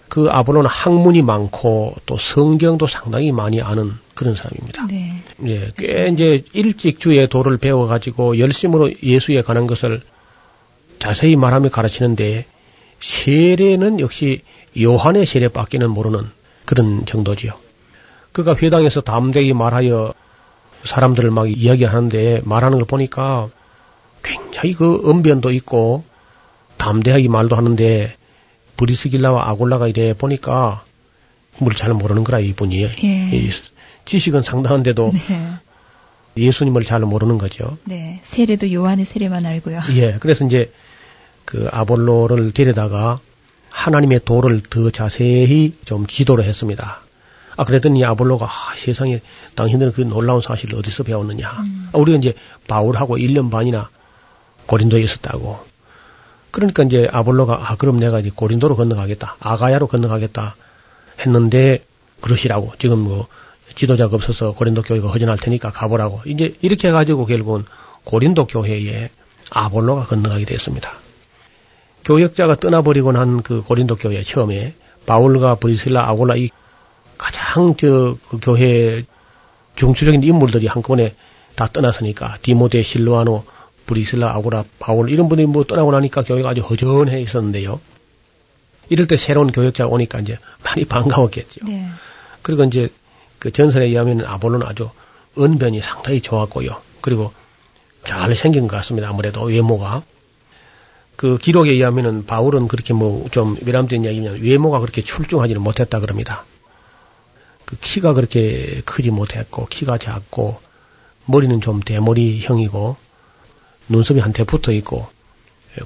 그 0.09 0.27
아볼로는 0.29 0.69
학문이 0.69 1.23
많고 1.23 1.95
또 2.05 2.17
성경도 2.17 2.85
상당히 2.85 3.31
많이 3.31 3.61
아는 3.61 3.93
그런 4.13 4.35
사람입니다. 4.35 4.85
네. 4.87 5.23
예, 5.47 5.71
꽤 5.75 6.09
이제 6.09 6.43
일찍 6.53 6.99
주의 6.99 7.27
도를 7.27 7.57
배워가지고 7.57 8.37
열심으로 8.37 8.91
예수에 9.01 9.41
관한 9.41 9.65
것을 9.65 10.01
자세히 10.99 11.35
말하며 11.35 11.69
가르치는데 11.69 12.45
세례는 12.99 13.99
역시 13.99 14.43
요한의 14.79 15.25
세례밖에는 15.25 15.89
모르는 15.89 16.29
그런 16.65 17.05
정도지요. 17.05 17.53
그가 18.31 18.55
회당에서 18.55 19.01
담대히 19.01 19.53
말하여 19.53 20.13
사람들을 20.85 21.31
막 21.31 21.49
이야기하는데 21.49 22.41
말하는 22.45 22.77
걸 22.77 22.85
보니까 22.85 23.49
굉장히 24.23 24.73
그 24.73 25.01
언변도 25.09 25.51
있고 25.51 26.03
담대하게 26.77 27.27
말도 27.29 27.55
하는데 27.55 28.15
브리스길라와 28.77 29.49
아골라가 29.49 29.87
이래 29.87 30.13
보니까 30.13 30.83
뭘 31.59 31.75
잘 31.75 31.93
모르는 31.93 32.23
거라 32.23 32.39
이분이 32.39 32.83
예. 33.03 33.49
지식은 34.05 34.41
상당한데도 34.41 35.11
네. 35.13 35.53
예수님을 36.35 36.83
잘 36.83 37.01
모르는 37.01 37.37
거죠. 37.37 37.77
네. 37.85 38.19
세례도 38.23 38.73
요한의 38.73 39.05
세례만 39.05 39.45
알고요. 39.45 39.81
예, 39.95 40.17
그래서 40.19 40.45
이제 40.45 40.71
그 41.45 41.67
아볼로를 41.71 42.51
데려다가 42.53 43.19
하나님의 43.69 44.21
도를 44.25 44.61
더 44.61 44.89
자세히 44.89 45.75
좀 45.85 46.07
지도를 46.07 46.43
했습니다. 46.45 47.02
아, 47.55 47.63
그랬더니 47.63 48.03
아볼로가 48.03 48.45
아, 48.45 48.75
세상에 48.75 49.21
당신들은 49.55 49.93
그 49.93 50.01
놀라운 50.01 50.41
사실을 50.41 50.77
어디서 50.79 51.03
배웠느냐. 51.03 51.49
음. 51.65 51.89
아, 51.93 51.97
우리가 51.97 52.17
이제 52.17 52.33
바울하고 52.67 53.17
1년 53.17 53.51
반이나 53.51 53.89
고린도에 54.65 55.01
있었다고. 55.01 55.59
그러니까 56.51 56.83
이제 56.83 57.07
아볼로가 57.11 57.71
아, 57.71 57.75
그럼 57.75 57.99
내가 57.99 58.19
이제 58.19 58.31
고린도로 58.33 58.75
건너가겠다. 58.75 59.37
아가야로 59.39 59.87
건너가겠다. 59.87 60.55
했는데 61.19 61.83
그러시라고. 62.21 62.73
지금 62.79 62.99
뭐 62.99 63.27
지도자가 63.75 64.15
없어서 64.15 64.53
고린도 64.53 64.83
교회가 64.83 65.09
허전할 65.09 65.37
테니까 65.37 65.71
가보라고. 65.71 66.21
이제 66.25 66.55
이렇게 66.61 66.89
해가지고 66.89 67.25
결국은 67.25 67.65
고린도 68.03 68.47
교회에 68.47 69.09
아볼로가 69.51 70.05
건너가게 70.05 70.45
됐습니다. 70.45 70.91
교역자가 72.05 72.55
떠나버리고 72.57 73.11
난 73.11 73.41
그 73.43 73.61
고린도 73.61 73.95
교회 73.95 74.23
처음에 74.23 74.73
바울과 75.05 75.55
브리실라 75.55 76.09
아골라 76.09 76.35
이 76.35 76.49
가장 77.53 77.75
저그 77.75 78.39
교회 78.41 79.05
중추적인 79.75 80.23
인물들이 80.23 80.65
한꺼번에 80.65 81.13
다 81.55 81.69
떠났으니까 81.71 82.39
디모데 82.41 82.81
실로아노 82.81 83.43
브리실라 83.85 84.33
아고라 84.33 84.63
바울 84.79 85.11
이런 85.11 85.29
분들이 85.29 85.45
뭐 85.45 85.63
떠나고 85.63 85.91
나니까 85.91 86.23
교회가 86.23 86.49
아주 86.49 86.61
허전해 86.61 87.21
있었는데요. 87.21 87.79
이럴 88.89 89.05
때 89.05 89.17
새로운 89.17 89.51
교역자가 89.51 89.87
오니까 89.87 90.19
이제 90.19 90.39
많이 90.63 90.85
반가웠겠죠. 90.89 91.65
네. 91.67 91.87
그리고 92.41 92.63
이제 92.63 92.89
그 93.37 93.51
전설에 93.51 93.85
의하면 93.85 94.25
아볼로는 94.25 94.65
아주 94.65 94.89
언변이 95.37 95.81
상당히 95.81 96.21
좋았고요. 96.21 96.75
그리고 97.01 97.33
잘 98.03 98.33
생긴 98.35 98.67
것 98.67 98.77
같습니다. 98.77 99.09
아무래도 99.09 99.43
외모가. 99.43 100.01
그 101.15 101.37
기록에 101.37 101.69
의하면은 101.69 102.25
바울은 102.25 102.67
그렇게 102.67 102.93
뭐좀 102.93 103.57
외람된 103.63 104.05
이야기냐면 104.05 104.41
외모가 104.41 104.79
그렇게 104.79 105.03
출중하지는 105.03 105.61
못했다 105.61 105.99
그럽니다. 105.99 106.45
그 107.65 107.77
키가 107.79 108.13
그렇게 108.13 108.81
크지 108.85 109.11
못했고 109.11 109.65
키가 109.67 109.97
작고 109.97 110.59
머리는 111.25 111.61
좀 111.61 111.79
대머리형이고 111.79 112.97
눈썹이 113.89 114.19
한테 114.19 114.43
붙어 114.43 114.71
있고 114.71 115.07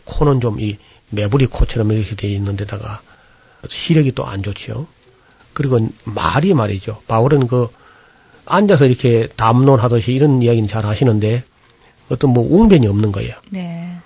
코는 0.05 0.41
좀 0.41 0.59
이 0.59 0.77
매부리 1.09 1.45
코처럼 1.47 1.91
이렇게 1.91 2.15
돼 2.15 2.27
있는 2.27 2.55
데다가 2.57 3.01
시력이 3.69 4.11
또 4.13 4.25
안 4.25 4.43
좋지요. 4.43 4.87
그리고 5.53 5.79
말이 6.03 6.53
말이죠. 6.53 7.01
바울은 7.07 7.47
그 7.47 7.69
앉아서 8.45 8.85
이렇게 8.85 9.27
담론하듯이 9.35 10.11
이런 10.11 10.41
이야기는 10.41 10.69
잘 10.69 10.85
하시는데 10.85 11.43
어떤 12.09 12.31
뭐 12.31 12.47
웅변이 12.49 12.87
없는 12.87 13.11
거예요. 13.11 13.35
네. 13.49 13.97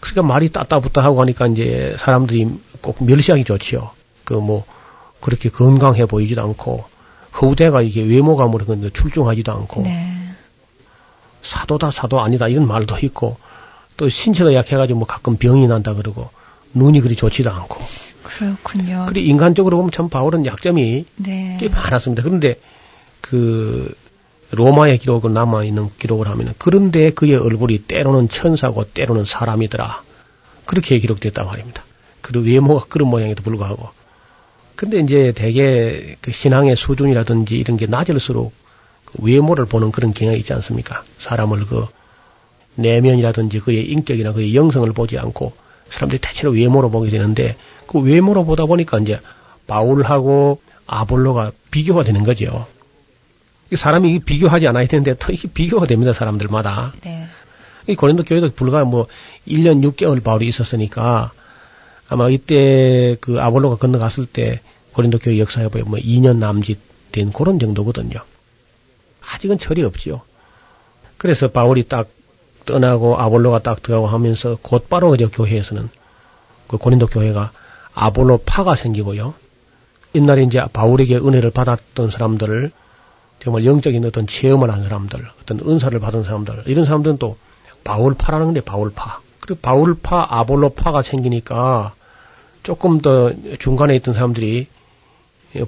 그러니까 0.00 0.22
말이 0.22 0.48
따따붙다 0.48 1.02
하고 1.02 1.20
하니까 1.20 1.46
이제 1.46 1.94
사람들이 1.98 2.48
꼭 2.80 3.04
멸시하기 3.04 3.44
좋지요. 3.44 3.90
그 4.24 4.34
뭐 4.34 4.64
그렇게 5.20 5.48
건강해 5.50 6.06
보이지도 6.06 6.42
않고 6.42 6.84
후대가 7.32 7.82
이게 7.82 8.02
외모가 8.02 8.46
뭐 8.46 8.60
그런 8.60 8.90
출중하지도 8.92 9.52
않고 9.52 9.82
네. 9.82 10.14
사도다 11.42 11.90
사도 11.90 12.20
아니다 12.20 12.46
이런 12.46 12.68
말도 12.68 12.96
있고 13.02 13.36
또 13.96 14.08
신체가 14.08 14.54
약해가지고 14.54 15.00
뭐 15.00 15.06
가끔 15.06 15.36
병이 15.36 15.66
난다 15.66 15.94
그러고 15.94 16.30
눈이 16.74 17.00
그리 17.00 17.16
좋지도 17.16 17.50
않고 17.50 17.80
그렇군요. 18.22 19.06
그리고 19.08 19.26
인간적으로 19.26 19.76
보면 19.78 19.90
참 19.90 20.08
바울은 20.08 20.46
약점이 20.46 21.04
네. 21.16 21.56
꽤 21.60 21.68
많았습니다. 21.68 22.22
그런데 22.22 22.56
그 23.20 23.94
로마의 24.52 24.98
기록을 24.98 25.32
남아 25.32 25.64
있는 25.64 25.88
기록을 25.98 26.28
하면은 26.28 26.52
그런데 26.58 27.10
그의 27.10 27.36
얼굴이 27.36 27.78
때로는 27.78 28.28
천사고 28.28 28.84
때로는 28.84 29.24
사람이더라. 29.24 30.02
그렇게 30.64 30.98
기록됐다고 30.98 31.50
말입니다. 31.50 31.82
그리고 32.20 32.46
외모가 32.46 32.86
그런 32.88 33.08
모양에도 33.08 33.42
불구하고. 33.42 33.90
근데 34.76 34.98
이제 35.00 35.32
대개 35.34 36.16
그 36.20 36.32
신앙의 36.32 36.76
수준이라든지 36.76 37.56
이런 37.56 37.76
게 37.76 37.86
낮을수록 37.86 38.52
그 39.04 39.18
외모를 39.22 39.66
보는 39.66 39.92
그런 39.92 40.12
경향이 40.12 40.38
있지 40.38 40.52
않습니까? 40.52 41.04
사람을 41.18 41.66
그 41.66 41.86
내면이라든지 42.74 43.60
그의 43.60 43.90
인격이나 43.90 44.32
그의 44.32 44.54
영성을 44.54 44.90
보지 44.92 45.18
않고 45.18 45.52
사람들이 45.90 46.20
대체로 46.20 46.52
외모로 46.52 46.90
보게 46.90 47.10
되는데 47.10 47.56
그 47.86 47.98
외모로 47.98 48.44
보다 48.44 48.66
보니까 48.66 48.98
이제 48.98 49.20
바울하고 49.66 50.60
아볼로가 50.86 51.52
비교가 51.70 52.02
되는 52.02 52.24
거죠. 52.24 52.66
이 53.70 53.76
사람이 53.76 54.20
비교하지 54.20 54.66
않아야 54.68 54.86
되는데 54.86 55.14
더 55.18 55.32
이게 55.32 55.48
비교가 55.48 55.86
됩니다, 55.86 56.12
사람들마다. 56.12 56.92
네. 57.04 57.26
이 57.86 57.94
고린도 57.94 58.24
교회도 58.24 58.52
불과 58.52 58.84
뭐 58.84 59.06
1년 59.46 59.82
6개월 59.82 60.22
바울이 60.22 60.46
있었으니까 60.46 61.32
아마 62.12 62.28
이때 62.28 63.16
그 63.22 63.40
아볼로가 63.40 63.76
건너갔을 63.76 64.26
때 64.26 64.60
고린도 64.92 65.18
교회 65.18 65.38
역사에 65.38 65.68
보면 65.68 65.88
뭐 65.88 65.98
2년 65.98 66.36
남짓 66.36 66.78
된 67.10 67.32
그런 67.32 67.58
정도거든요. 67.58 68.20
아직은 69.32 69.56
철이 69.56 69.82
없지요. 69.82 70.20
그래서 71.16 71.48
바울이 71.48 71.88
딱 71.88 72.08
떠나고 72.66 73.18
아볼로가 73.18 73.60
딱 73.60 73.82
들어가고 73.82 74.08
하면서 74.08 74.58
곧바로 74.60 75.10
그저 75.10 75.30
교회에서는 75.30 75.88
그 76.68 76.76
고린도 76.76 77.06
교회가 77.06 77.50
아볼로 77.94 78.40
파가 78.44 78.76
생기고요. 78.76 79.32
옛날에 80.14 80.42
이제 80.42 80.62
바울에게 80.70 81.16
은혜를 81.16 81.50
받았던 81.50 82.10
사람들을 82.10 82.72
정말 83.40 83.64
영적인 83.64 84.04
어떤 84.04 84.26
체험을 84.26 84.70
한 84.70 84.82
사람들, 84.82 85.26
어떤 85.40 85.60
은사를 85.60 85.98
받은 85.98 86.24
사람들, 86.24 86.64
이런 86.66 86.84
사람들은 86.84 87.16
또 87.16 87.38
바울파라는 87.84 88.48
건데 88.48 88.60
바울파. 88.60 89.20
그리고 89.40 89.60
바울파, 89.62 90.26
아볼로파가 90.28 91.00
생기니까 91.00 91.94
조금 92.62 93.00
더 93.00 93.32
중간에 93.58 93.94
있던 93.96 94.14
사람들이 94.14 94.66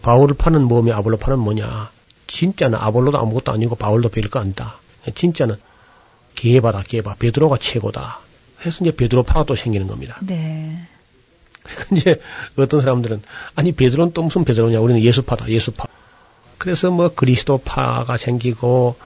바울파는 0.01 0.63
뭐며 0.63 0.95
아볼로 0.97 1.17
파는 1.17 1.39
뭐냐. 1.39 1.91
진짜는 2.27 2.79
아볼로도 2.79 3.19
아무것도 3.19 3.53
아니고 3.53 3.77
바울도 3.77 4.09
별거 4.09 4.41
아니다. 4.41 4.79
진짜는 5.15 5.57
개바다, 6.35 6.83
개바. 6.83 7.17
베드로가 7.17 7.59
최고다. 7.59 8.21
해서 8.65 8.79
이제 8.81 8.97
베드로파가 8.97 9.45
또 9.45 9.55
생기는 9.55 9.87
겁니다. 9.87 10.19
네. 10.23 10.89
이제 11.93 12.21
어떤 12.57 12.81
사람들은 12.81 13.23
아니 13.55 13.73
베드로는 13.73 14.13
또 14.13 14.23
무슨 14.23 14.45
베드로냐 14.45 14.81
우리는 14.81 15.03
예수파다 15.03 15.49
예수파 15.49 15.87
그래서 16.59 16.91
뭐 16.91 17.09
그리스도파가 17.09 18.17
생기고 18.17 18.97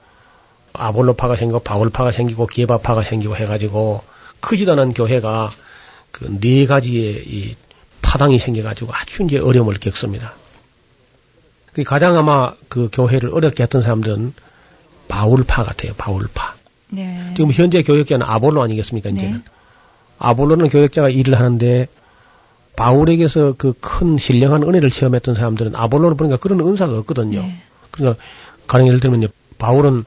아볼로파가 0.73 1.35
생기고 1.35 1.59
바울파가 1.59 2.11
생기고 2.11 2.47
게바파가 2.47 3.03
생기고 3.03 3.35
해가지고 3.37 4.01
크지도 4.41 4.73
않은 4.73 4.93
교회가 4.93 5.51
그 6.11 6.27
네 6.39 6.65
가지의 6.65 7.23
이 7.27 7.55
파당이 8.09 8.39
생겨가지고 8.39 8.91
아주 8.91 9.21
이제 9.21 9.37
어려움을 9.37 9.75
겪습니다. 9.75 10.33
그 11.73 11.83
가장 11.83 12.17
아마 12.17 12.53
그 12.67 12.89
교회를 12.91 13.29
어렵게 13.29 13.61
했던 13.61 13.83
사람들은 13.83 14.33
바울파 15.07 15.63
같아요. 15.63 15.93
바울파. 15.95 16.55
네. 16.89 17.33
지금 17.35 17.51
현재 17.51 17.83
교역자는 17.83 18.25
아볼로 18.25 18.63
아니겠습니까? 18.63 19.09
이제는 19.11 19.33
네. 19.33 19.43
아볼로는 20.17 20.69
교역자가 20.69 21.09
일을 21.09 21.37
하는데 21.37 21.87
바울에게서 22.75 23.53
그 23.57 23.73
큰 23.79 24.17
신령한 24.17 24.63
은혜를 24.63 24.89
체험했던 24.89 25.35
사람들은 25.35 25.75
아볼로를 25.75 26.17
보니까 26.17 26.37
그런 26.37 26.61
은사가 26.61 26.97
없거든요. 26.99 27.41
네. 27.41 27.61
그러니까 27.91 28.19
가령 28.65 28.87
예를 28.87 28.99
들면 28.99 29.27
바울은 29.59 30.05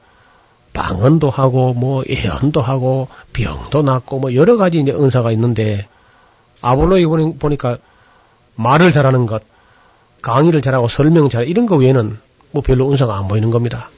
방언도 0.73 1.29
하고 1.29 1.73
뭐 1.73 2.03
예언도 2.09 2.59
하고 2.61 3.07
병도 3.31 3.83
낫고 3.83 4.19
뭐 4.19 4.33
여러 4.35 4.57
가지 4.57 4.79
이제 4.79 4.91
은사가 4.91 5.31
있는데 5.31 5.87
아볼로에 6.61 7.05
보니까 7.05 7.77
말을 8.55 8.91
잘하는 8.91 9.25
것, 9.25 9.43
강의를 10.21 10.61
잘하고 10.61 10.87
설명 10.87 11.29
잘 11.29 11.47
이런 11.47 11.65
거 11.65 11.75
외에는 11.75 12.17
뭐 12.51 12.61
별로 12.61 12.89
은사가 12.91 13.17
안 13.17 13.27
보이는 13.27 13.49
겁니다. 13.49 13.89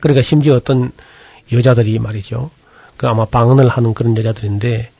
그러니까 0.00 0.22
심지어 0.22 0.54
어떤 0.54 0.92
여자들이 1.52 1.98
말이죠. 1.98 2.50
그 2.96 3.06
아마 3.06 3.24
방언을 3.24 3.68
하는 3.68 3.94
그런 3.94 4.16
여자들인데 4.16 4.90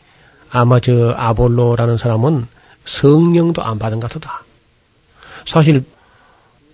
아마 0.50 0.80
저 0.80 1.14
아볼로라는 1.16 1.96
사람은 1.96 2.46
성령도 2.84 3.62
안 3.62 3.78
받은 3.78 4.00
것 4.00 4.10
같다. 4.10 4.44
사실 5.46 5.84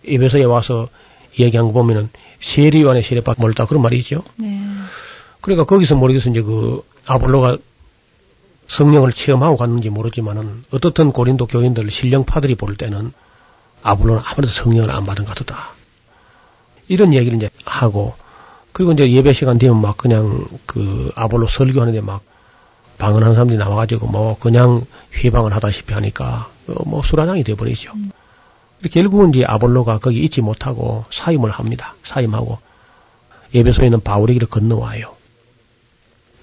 에베소에 0.06 0.44
와서 0.44 0.88
얘기한 1.38 1.68
거 1.68 1.72
보면은 1.72 2.10
세리완의 2.40 3.02
세례받 3.02 3.40
멀다 3.40 3.66
그런 3.66 3.82
말이 3.82 4.02
죠 4.02 4.22
네. 4.36 4.60
그러니까 5.40 5.64
거기서 5.64 5.96
모르겠어 5.96 6.30
이제 6.30 6.42
그 6.42 6.82
아볼로가 7.06 7.56
성령을 8.68 9.12
체험하고 9.12 9.56
갔는지 9.56 9.90
모르지만은 9.90 10.64
어떻든 10.70 11.12
고린도 11.12 11.46
교인들 11.46 11.90
신령파들이 11.90 12.54
볼 12.54 12.76
때는 12.76 13.12
아볼로는 13.82 14.22
아무래도 14.24 14.52
성령을 14.52 14.90
안 14.90 15.04
받은 15.04 15.24
것 15.24 15.34
같다. 15.34 15.70
이런 16.88 17.14
얘기를 17.14 17.36
이제 17.36 17.50
하고 17.64 18.14
그리고 18.72 18.92
이제 18.92 19.10
예배 19.10 19.32
시간 19.32 19.58
되면 19.58 19.80
막 19.80 19.96
그냥 19.96 20.46
그 20.66 21.12
아볼로 21.14 21.46
설교하는데 21.46 22.00
막 22.00 22.22
방언하는 22.98 23.34
사람들이 23.34 23.58
나와가지고 23.58 24.06
뭐 24.06 24.36
그냥 24.38 24.84
휘방을 25.12 25.54
하다시피 25.54 25.92
하니까 25.94 26.48
어뭐 26.68 27.02
수라장이 27.02 27.44
돼버리죠. 27.44 27.92
음. 27.94 28.10
결국은 28.90 29.30
이제 29.30 29.44
아볼로가 29.46 29.98
거기 29.98 30.20
있지 30.20 30.40
못하고 30.40 31.04
사임을 31.10 31.50
합니다. 31.50 31.94
사임하고 32.04 32.58
예배소에 33.54 33.86
있는 33.86 34.00
길을 34.02 34.48
건너와요. 34.48 35.14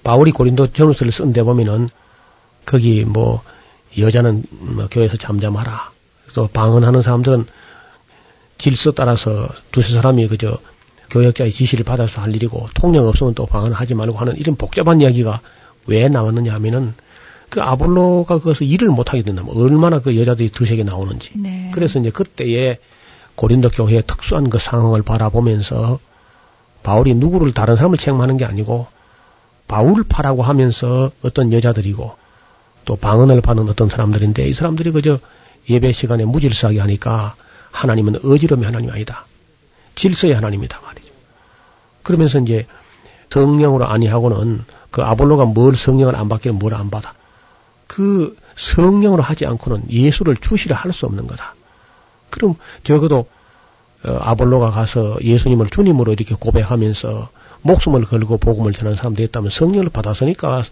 바울이 0.02 0.32
고린도 0.32 0.72
전후서를 0.72 1.12
쓴 1.12 1.32
데 1.32 1.42
보면은 1.42 1.88
거기 2.64 3.04
뭐 3.04 3.42
여자는 3.98 4.44
뭐 4.50 4.88
교회에서 4.90 5.16
잠잠하라. 5.16 5.90
또 6.34 6.48
방언하는 6.48 7.02
사람들은 7.02 7.46
질서 8.58 8.92
따라서 8.92 9.48
두세 9.70 9.92
사람이 9.94 10.28
그저 10.28 10.58
교역자의 11.10 11.52
지시를 11.52 11.84
받아서 11.84 12.22
할 12.22 12.34
일이고 12.34 12.68
통령 12.74 13.06
없으면 13.06 13.34
또 13.34 13.44
방언하지 13.44 13.94
말고 13.94 14.16
하는 14.16 14.36
이런 14.36 14.56
복잡한 14.56 15.00
이야기가 15.00 15.40
왜 15.86 16.08
나왔느냐 16.08 16.54
하면은 16.54 16.94
그 17.50 17.60
아볼로가 17.60 18.38
그것을 18.38 18.66
일을 18.66 18.88
못하게 18.88 19.22
된다면 19.22 19.54
얼마나 19.54 19.98
그 19.98 20.18
여자들이 20.18 20.50
드세게 20.50 20.84
나오는지. 20.84 21.32
네. 21.34 21.70
그래서 21.74 21.98
이제 21.98 22.08
그때에 22.08 22.78
고린도 23.34 23.70
교회의 23.70 24.04
특수한 24.06 24.48
그 24.48 24.58
상황을 24.58 25.02
바라보면서 25.02 25.98
바울이 26.82 27.14
누구를 27.14 27.52
다른 27.52 27.76
사람을 27.76 27.98
책망하는 27.98 28.38
게 28.38 28.46
아니고 28.46 28.86
바울을 29.68 30.04
파라고 30.08 30.42
하면서 30.42 31.10
어떤 31.22 31.52
여자들이고 31.52 32.21
또 32.84 32.96
방언을 32.96 33.40
받는 33.40 33.68
어떤 33.68 33.88
사람들인데 33.88 34.48
이 34.48 34.52
사람들이 34.52 34.90
그저 34.90 35.18
예배 35.68 35.92
시간에 35.92 36.24
무질서하게 36.24 36.80
하니까 36.80 37.34
하나님은 37.70 38.20
어지러움의 38.24 38.66
하나님이 38.66 38.92
아니다. 38.92 39.26
질서의 39.94 40.34
하나님이다 40.34 40.80
말이죠. 40.80 41.08
그러면서 42.02 42.38
이제 42.40 42.66
성령으로 43.30 43.86
아니하고는 43.86 44.64
그 44.90 45.02
아볼로가 45.02 45.46
뭘 45.46 45.74
성령을 45.76 46.16
안 46.16 46.28
받기를 46.28 46.54
뭘안 46.54 46.90
받아. 46.90 47.14
그 47.86 48.36
성령으로 48.56 49.22
하지 49.22 49.46
않고는 49.46 49.90
예수를 49.90 50.36
주시를 50.36 50.76
할 50.76 50.92
수 50.92 51.06
없는 51.06 51.26
거다. 51.26 51.54
그럼 52.30 52.56
적어도 52.84 53.26
어, 54.04 54.18
아볼로가 54.20 54.70
가서 54.70 55.16
예수님을 55.22 55.68
주님으로 55.70 56.12
이렇게 56.12 56.34
고백하면서 56.34 57.28
목숨을 57.62 58.04
걸고 58.04 58.38
복음을 58.38 58.72
전하는 58.72 58.96
사람들이 58.96 59.28
있다면 59.28 59.50
성령을 59.50 59.88
받았으니까 59.90 60.64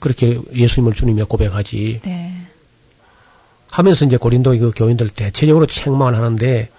그렇게 0.00 0.40
예수님을 0.54 0.92
주님이 0.92 1.24
고백하지. 1.24 2.00
네. 2.04 2.32
하면서 3.70 4.04
이제 4.04 4.16
고린도 4.16 4.58
그 4.58 4.70
교인들 4.74 5.10
대체적으로 5.10 5.66
책망을 5.66 6.14
하는데 6.14 6.70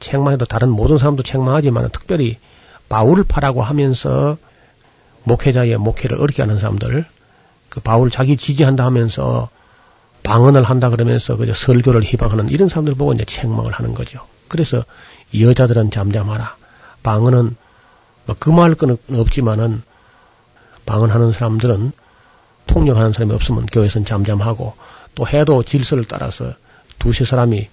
책망해도 0.00 0.46
다른 0.46 0.70
모든 0.70 0.98
사람도 0.98 1.22
책망하지만 1.22 1.90
특별히 1.90 2.38
바울을 2.88 3.24
파라고 3.24 3.62
하면서 3.62 4.36
목회자의 5.24 5.76
목회를 5.76 6.18
어렵게 6.20 6.42
하는 6.42 6.58
사람들 6.58 7.04
그 7.68 7.80
바울 7.80 8.10
자기 8.10 8.36
지지한다 8.36 8.84
하면서 8.84 9.48
방언을 10.22 10.64
한다 10.64 10.90
그러면서 10.90 11.36
그 11.36 11.52
설교를 11.52 12.02
희망하는 12.02 12.48
이런 12.48 12.68
사람들 12.68 12.94
보고 12.94 13.12
이제 13.12 13.24
책망을 13.24 13.72
하는 13.72 13.94
거죠. 13.94 14.20
그래서 14.48 14.84
여자들은 15.38 15.90
잠잠하라. 15.90 16.56
방언은 17.02 17.56
뭐 18.26 18.36
금할 18.38 18.74
건 18.74 18.96
없지만은 19.10 19.82
방언하는 20.86 21.32
사람들은 21.32 21.92
통역하는 22.66 23.12
사람이 23.12 23.32
없으면 23.32 23.66
교회에서는 23.66 24.06
잠잠하고 24.06 24.74
또 25.14 25.26
해도 25.28 25.62
질서를 25.62 26.04
따라서 26.04 26.54
두세 26.98 27.24
사람이 27.24 27.68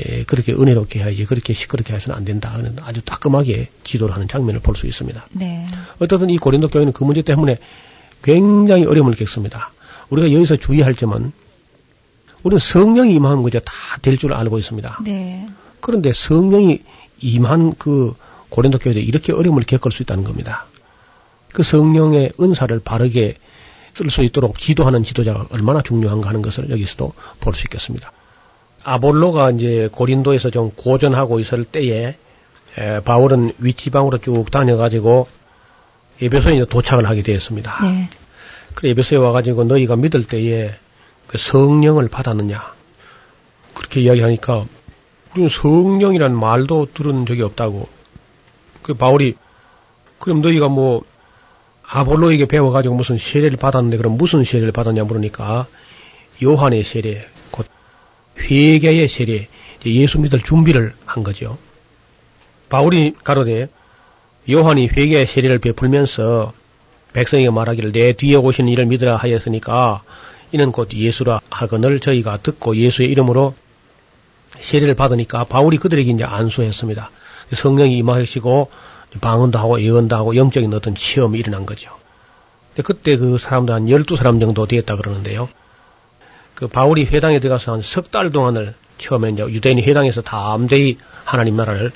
예, 0.00 0.24
그렇게 0.24 0.52
은혜롭게 0.52 1.00
해야지 1.00 1.26
그렇게 1.26 1.52
시끄럽게 1.52 1.92
해서는 1.92 2.16
안 2.16 2.24
된다. 2.24 2.56
아주 2.82 3.02
따끔하게 3.02 3.68
지도를 3.84 4.14
하는 4.14 4.26
장면을 4.26 4.60
볼 4.60 4.74
수 4.74 4.86
있습니다. 4.86 5.26
네. 5.32 5.66
어쨌든 5.98 6.30
이 6.30 6.38
고린도 6.38 6.68
교회는 6.68 6.92
그 6.94 7.04
문제 7.04 7.20
때문에 7.20 7.58
굉장히 8.22 8.86
어려움을 8.86 9.14
겪습니다. 9.14 9.70
우리가 10.08 10.32
여기서 10.32 10.56
주의할 10.56 10.94
점은 10.94 11.32
우리는 12.42 12.58
성령이 12.58 13.14
임하는 13.14 13.42
거죠. 13.42 13.60
다될 13.60 14.16
줄 14.16 14.32
알고 14.32 14.58
있습니다. 14.58 15.00
네. 15.04 15.46
그런데 15.80 16.12
성령이 16.14 16.80
임한 17.20 17.74
그 17.78 18.14
고린도 18.48 18.78
교회에 18.78 19.00
이렇게 19.00 19.32
어려움을 19.32 19.64
겪을 19.64 19.92
수 19.92 20.02
있다는 20.02 20.24
겁니다. 20.24 20.64
그 21.52 21.62
성령의 21.62 22.32
은사를 22.40 22.80
바르게 22.80 23.36
쓸 23.94 24.10
수 24.10 24.22
있도록 24.22 24.58
지도하는 24.58 25.02
지도자가 25.02 25.46
얼마나 25.50 25.82
중요한가 25.82 26.28
하는 26.28 26.42
것을 26.42 26.70
여기서도 26.70 27.12
볼 27.40 27.54
수 27.54 27.66
있겠습니다. 27.66 28.12
아볼로가 28.84 29.50
이제 29.52 29.88
고린도에서 29.92 30.50
좀 30.50 30.70
고전하고 30.74 31.38
있을 31.40 31.64
때에 31.64 32.16
에, 32.78 33.00
바울은 33.00 33.52
윗지방으로 33.58 34.18
쭉 34.18 34.50
다녀가지고 34.50 35.28
에베소에 36.20 36.56
이제 36.56 36.64
도착을 36.64 37.08
하게 37.08 37.22
되었습니다. 37.22 37.78
네. 37.82 38.08
그래 38.74 38.90
에베소에 38.90 39.18
와가지고 39.18 39.64
너희가 39.64 39.96
믿을 39.96 40.24
때에 40.24 40.74
그 41.26 41.38
성령을 41.38 42.08
받았느냐 42.08 42.60
그렇게 43.74 44.00
이야기하니까 44.00 44.64
우리는 45.32 45.48
성령이란 45.48 46.38
말도 46.38 46.88
들은 46.94 47.26
적이 47.26 47.42
없다고. 47.42 47.88
그 48.82 48.94
바울이 48.94 49.34
그럼 50.18 50.40
너희가 50.42 50.68
뭐 50.68 51.02
아볼로에게 51.94 52.46
배워가지고 52.46 52.94
무슨 52.94 53.18
세례를 53.18 53.58
받았는데 53.58 53.98
그럼 53.98 54.16
무슨 54.16 54.44
세례를 54.44 54.72
받았냐 54.72 55.04
물으니까 55.04 55.66
요한의 56.42 56.84
세례, 56.84 57.26
곧 57.50 57.66
회개의 58.38 59.08
세례, 59.08 59.46
예수 59.84 60.18
믿을 60.18 60.40
준비를 60.40 60.94
한 61.04 61.22
거죠. 61.22 61.58
바울이 62.70 63.14
가로되 63.22 63.68
요한이 64.50 64.88
회개의 64.88 65.26
세례를 65.26 65.58
베풀면서 65.58 66.54
백성에게 67.12 67.50
말하기를 67.50 67.92
내 67.92 68.14
뒤에 68.14 68.36
오시는 68.36 68.72
이를 68.72 68.86
믿으라 68.86 69.16
하였으니까 69.16 70.02
이는 70.52 70.72
곧 70.72 70.94
예수라 70.94 71.40
하거늘 71.50 72.00
저희가 72.00 72.38
듣고 72.38 72.74
예수의 72.74 73.10
이름으로 73.10 73.54
세례를 74.60 74.94
받으니까 74.94 75.44
바울이 75.44 75.76
그들에게 75.76 76.10
이제 76.10 76.24
안수했습니다. 76.24 77.10
성령이 77.54 77.98
임하시고 77.98 78.70
방언도 79.20 79.58
하고 79.58 79.80
예언도 79.80 80.16
하고 80.16 80.36
영적인 80.36 80.72
어떤 80.74 80.94
시험이 80.94 81.38
일어난 81.38 81.66
거죠. 81.66 81.90
그때 82.84 83.16
그 83.16 83.36
사람도 83.38 83.72
한 83.74 83.86
12사람 83.86 84.40
정도 84.40 84.66
되었다 84.66 84.96
그러는데요. 84.96 85.48
그 86.54 86.68
바울이 86.68 87.04
회당에 87.04 87.38
들어가서 87.40 87.72
한 87.72 87.82
석 87.82 88.10
달 88.10 88.30
동안을 88.30 88.74
처음에 88.98 89.30
이제 89.30 89.42
유대인이 89.42 89.82
회당에서 89.82 90.22
담대히 90.22 90.96
하나님 91.24 91.56
나라를 91.56 91.92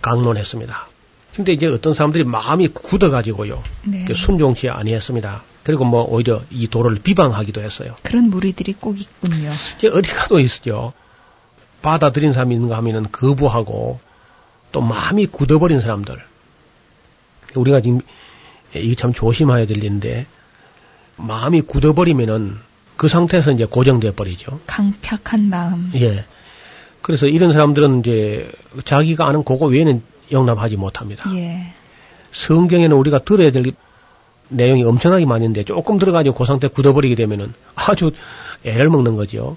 강론했습니다. 0.00 0.88
근데 1.36 1.52
이제 1.52 1.66
어떤 1.66 1.94
사람들이 1.94 2.24
마음이 2.24 2.68
굳어가지고요. 2.68 3.62
네. 3.84 4.06
순종치 4.14 4.68
아니했습니다. 4.68 5.42
그리고 5.62 5.84
뭐 5.84 6.02
오히려 6.04 6.42
이 6.50 6.68
도를 6.68 6.96
비방하기도 7.02 7.62
했어요. 7.62 7.94
그런 8.02 8.24
무리들이 8.28 8.74
꼭 8.74 9.00
있군요. 9.00 9.50
이제 9.78 9.88
어디 9.88 10.10
가도 10.10 10.40
있죠. 10.40 10.92
받아들인 11.80 12.32
사람이 12.32 12.54
있는가 12.54 12.76
하면은 12.78 13.06
거부하고 13.10 14.00
또 14.72 14.80
마음이 14.82 15.26
굳어버린 15.26 15.80
사람들. 15.80 16.18
우리가 17.54 17.80
지금 17.80 18.00
이게 18.74 18.94
참 18.94 19.12
조심해야 19.12 19.66
될 19.66 19.78
일인데 19.78 20.26
마음이 21.16 21.62
굳어버리면은 21.62 22.56
그 22.96 23.08
상태에서 23.08 23.52
이제 23.52 23.64
고정돼 23.64 24.14
버리죠. 24.14 24.60
강팍한 24.66 25.48
마음. 25.48 25.90
예. 25.94 26.24
그래서 27.00 27.26
이런 27.26 27.52
사람들은 27.52 28.00
이제 28.00 28.50
자기가 28.84 29.26
아는 29.26 29.44
그거 29.44 29.66
외에는 29.66 30.02
용납하지 30.30 30.76
못합니다. 30.76 31.30
예. 31.34 31.72
성경에는 32.32 32.96
우리가 32.96 33.20
들어야 33.20 33.50
될 33.50 33.64
내용이 34.48 34.84
엄청나게 34.84 35.26
많은데 35.26 35.64
조금 35.64 35.98
들어가지고 35.98 36.36
그 36.36 36.44
상태 36.44 36.68
굳어버리게 36.68 37.14
되면은 37.14 37.54
아주 37.74 38.12
애를 38.64 38.90
먹는 38.90 39.16
거죠. 39.16 39.56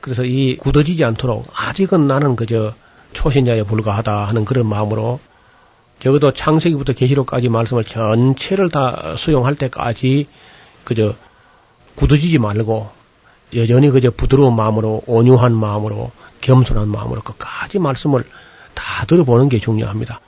그래서 0.00 0.24
이 0.24 0.56
굳어지지 0.56 1.04
않도록 1.04 1.48
아직은 1.54 2.06
나는 2.06 2.36
그저 2.36 2.74
초신자에 3.12 3.62
불과하다 3.64 4.26
하는 4.26 4.44
그런 4.44 4.66
마음으로 4.66 5.20
적어도 6.02 6.32
창세기부터 6.32 6.94
계시록까지 6.94 7.48
말씀을 7.48 7.84
전체를 7.84 8.70
다 8.70 9.14
수용할 9.16 9.54
때까지 9.54 10.26
그저 10.82 11.14
굳어지지 11.94 12.38
말고 12.38 12.90
여전히 13.54 13.88
그저 13.88 14.10
부드러운 14.10 14.56
마음으로 14.56 15.02
온유한 15.06 15.54
마음으로 15.54 16.10
겸손한 16.40 16.88
마음으로 16.88 17.20
끝까지 17.20 17.78
말씀을 17.78 18.24
다 18.74 19.06
들어보는 19.06 19.48
게 19.48 19.60
중요합니다. 19.60 20.20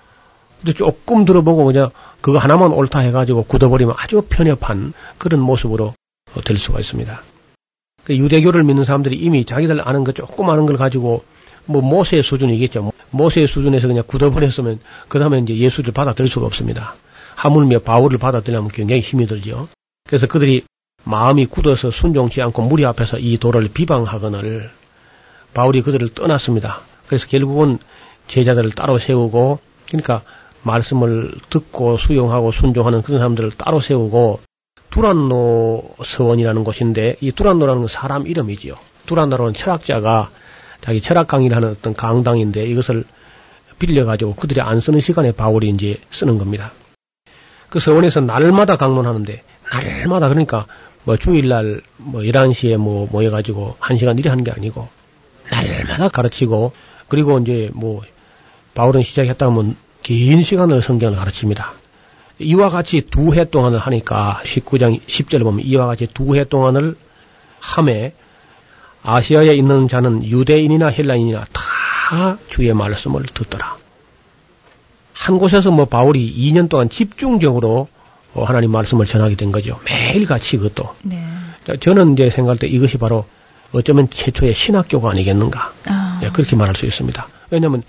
근데 0.61 0.75
조금 0.75 1.25
들어보고 1.25 1.65
그냥 1.65 1.91
그거 2.21 2.39
하나만 2.39 2.73
옳다 2.73 3.01
해가지고 3.01 3.43
굳어버리면 3.43 3.97
아주 3.99 4.23
편협한 4.29 4.93
그런 5.19 5.41
모습으로 5.41 5.93
될 6.45 6.57
수가 6.57 6.79
있습니다. 6.79 7.21
그 8.05 8.17
유대교를 8.17 8.63
믿는 8.63 8.85
사람들이 8.85 9.17
이미 9.17 9.45
자기들 9.45 9.87
아는 9.89 10.05
거 10.05 10.13
조금 10.13 10.49
아는 10.51 10.67
걸 10.67 10.77
가지고 10.77 11.25
뭐 11.65 11.83
모세의 11.83 12.23
수준이겠죠. 12.23 12.93
모세의 13.15 13.47
수준에서 13.47 13.87
그냥 13.89 14.05
굳어버렸으면 14.07 14.81
그 15.09 15.19
다음에 15.19 15.39
이제 15.39 15.57
예수를 15.57 15.93
받아들일 15.93 16.29
수가 16.29 16.47
없습니다. 16.47 16.95
하물며 17.37 17.81
바울을 17.81 18.19
받아들이려면 18.19 18.71
굉장히 18.71 19.01
힘이 19.01 19.27
들죠. 19.27 19.69
그래서 20.07 20.27
그들이 20.27 20.63
마음이 21.05 21.47
굳어서 21.47 21.91
순종치 21.91 22.43
않고 22.43 22.63
무리 22.63 22.85
앞에서 22.85 23.19
이 23.19 23.39
도를 23.39 23.69
비방하거늘 23.73 24.71
바울이 25.53 25.83
그들을 25.83 26.15
떠났습니다. 26.15 26.81
그래서 27.07 27.27
결국은 27.29 27.79
제자들을 28.29 28.71
따로 28.73 28.99
세우고 28.99 29.59
그러니까 29.87 30.23
말씀을 30.63 31.33
듣고 31.51 31.99
수용하고 31.99 32.51
순종하는 32.53 33.03
그런 33.03 33.19
사람들을 33.19 33.53
따로 33.53 33.81
세우고 33.81 34.41
두란노 34.91 35.95
서원이라는 36.05 36.65
곳인데 36.65 37.17
이 37.21 37.33
두란노라는 37.33 37.83
건 37.83 37.89
사람 37.89 38.27
이름이지요. 38.27 38.75
두란노라는 39.07 39.55
철학자가 39.55 40.31
자기 40.85 41.01
철학 41.01 41.27
강의를 41.27 41.57
하는 41.57 41.71
어떤 41.71 41.95
강당인데 41.95 42.67
이것을 42.67 43.05
빌려가지고 43.79 44.35
그들이 44.35 44.61
안 44.61 44.81
쓰는 44.81 45.01
시간에 45.01 45.33
바울이 45.33 45.71
이제 45.71 45.97
쓰는 46.11 46.37
겁니다. 46.37 46.73
그 47.71 47.81
서원에서 47.81 48.21
날마다 48.21 48.77
강론하는데 48.77 49.43
날마다 49.73 50.29
그러니까 50.29 50.67
뭐 51.05 51.17
주일날 51.17 51.81
뭐 51.97 52.21
11시에 52.21 52.77
뭐 52.77 53.09
모여가지고 53.11 53.77
1시간 53.81 54.19
일이 54.19 54.29
하는 54.29 54.45
게 54.45 54.51
아니고 54.51 54.87
날마다 55.51 56.09
가르치고 56.09 56.73
그리고 57.09 57.39
이제 57.39 57.71
뭐 57.73 58.03
바울은 58.75 59.03
시작했다 59.03 59.47
하면 59.47 59.77
긴 60.03 60.43
시간을 60.43 60.83
성경을 60.83 61.17
가르칩니다. 61.17 61.73
이와 62.41 62.69
같이 62.69 63.01
두 63.01 63.33
해 63.35 63.49
동안을 63.49 63.79
하니까 63.79 64.43
19장 64.45 65.01
10절을 65.01 65.45
보면 65.45 65.65
이와 65.65 65.87
같이 65.87 66.07
두 66.07 66.37
해 66.37 66.45
동안을 66.45 66.95
함에 67.61 68.13
아시아에 69.05 69.55
있는 69.55 69.87
자는 69.87 70.25
유대인이나 70.25 70.89
헬라인이나 70.89 71.45
다 71.53 72.39
주의 72.49 72.73
말씀을 72.73 73.23
듣더라. 73.25 73.77
한 75.13 75.39
곳에서 75.39 75.71
뭐 75.71 75.85
바울이 75.85 76.35
2년 76.37 76.69
동안 76.69 76.89
집중적으로 76.89 77.89
하나님 78.35 78.73
말씀을 78.73 79.07
전하게 79.07 79.37
된 79.37 79.53
거죠. 79.53 79.79
매일 79.85 80.27
같이 80.27 80.57
그것도. 80.57 80.95
네. 81.03 81.23
저는 81.81 82.15
이제 82.15 82.31
생각할 82.31 82.59
때 82.59 82.67
이것이 82.67 82.99
바로 82.99 83.27
어쩌면 83.73 84.09
최초의 84.11 84.55
신학교가 84.55 85.11
아니겠는가. 85.11 85.73
아. 85.87 86.19
네, 86.23 86.31
그렇게 86.33 86.57
말할 86.57 86.75
수 86.75 86.87
있습니다. 86.87 87.27
왜냐하면 87.51 87.83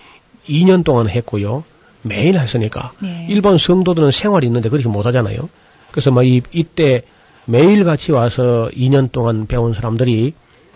2년 0.47 0.83
동안 0.83 1.09
했고요. 1.09 1.63
매일 2.01 2.37
했으니까. 2.37 2.91
네. 2.99 3.25
일반 3.29 3.57
성도들은 3.57 4.11
생활이 4.11 4.45
있는데 4.47 4.69
그렇게 4.69 4.87
못 4.89 5.05
하잖아요. 5.05 5.49
그래서 5.91 6.11
막 6.11 6.25
이, 6.25 6.41
이때 6.51 7.03
매일 7.45 7.83
같이 7.83 8.11
와서 8.11 8.69
2년 8.75 9.11
동안 9.11 9.47
배운 9.47 9.73
사람들이 9.73 10.33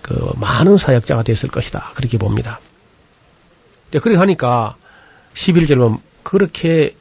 그 0.09 0.33
많은 0.37 0.77
사역자가 0.77 1.21
됐을 1.21 1.49
것이다. 1.49 1.91
그렇게 1.93 2.17
봅니다. 2.17 2.59
네, 3.91 3.99
그렇게 3.99 4.17
하니까 4.17 4.75
11절은 5.35 5.99
그렇게 6.23 6.95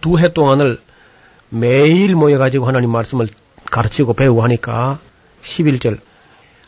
두 0.00 0.18
해 0.18 0.32
동안을 0.32 0.80
매일 1.50 2.16
모여가지고 2.16 2.66
하나님 2.66 2.90
말씀을 2.90 3.28
가르치고 3.70 4.14
배우고 4.14 4.42
하니까 4.42 4.98
11절 5.42 5.98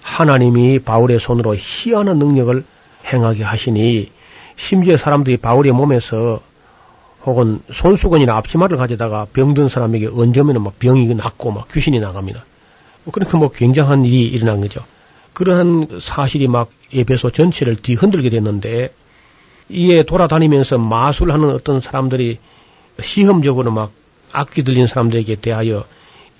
하나님이 0.03 0.79
바울의 0.81 1.21
손으로 1.21 1.57
희한한 1.59 2.19
능력을 2.19 2.65
행하게 3.13 3.43
하시니 3.43 4.13
심지어 4.57 4.99
사람들이 4.99 5.39
바울의 5.39 5.73
몸에서 5.73 6.41
혹은 7.25 7.61
손수건이나 7.73 8.37
앞치마를 8.37 8.77
가져다가 8.77 9.27
병든 9.33 9.69
사람에게 9.69 10.09
얹으면 10.13 10.63
막 10.63 10.79
병이 10.79 11.15
낫고 11.15 11.51
막 11.51 11.69
귀신이 11.73 11.99
나갑니다. 11.99 12.45
그러니까 13.11 13.39
뭐 13.39 13.51
굉장한 13.51 14.05
일이 14.05 14.27
일어난 14.27 14.61
거죠. 14.61 14.85
그러한 15.37 16.01
사실이 16.01 16.49
막 16.49 16.71
예배소 16.95 17.29
전체를 17.31 17.77
뒤흔들게 17.77 18.31
됐는데 18.31 18.89
이에 19.69 20.03
돌아다니면서 20.03 20.79
마술하는 20.79 21.51
어떤 21.51 21.83
사람들이 21.83 22.39
시험적으로 23.03 23.71
막 23.71 23.93
악기 24.33 24.63
들린 24.63 24.87
사람들에게 24.87 25.35
대하여 25.37 25.85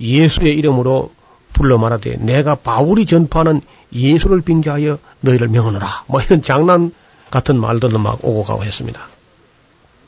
예수의 0.01 0.57
이름으로 0.57 1.13
불러 1.53 1.77
말하되 1.77 2.17
내가 2.21 2.55
바울이 2.55 3.05
전파하는 3.05 3.61
예수를 3.93 4.41
빙자하여 4.41 4.99
너희를 5.21 5.49
명하노라. 5.49 6.05
뭐 6.07 6.23
이런 6.23 6.41
장난 6.41 6.91
같은 7.31 7.61
말들도 7.61 7.99
막 7.99 8.25
오고 8.25 8.45
가고 8.45 8.65
했습니다. 8.65 9.09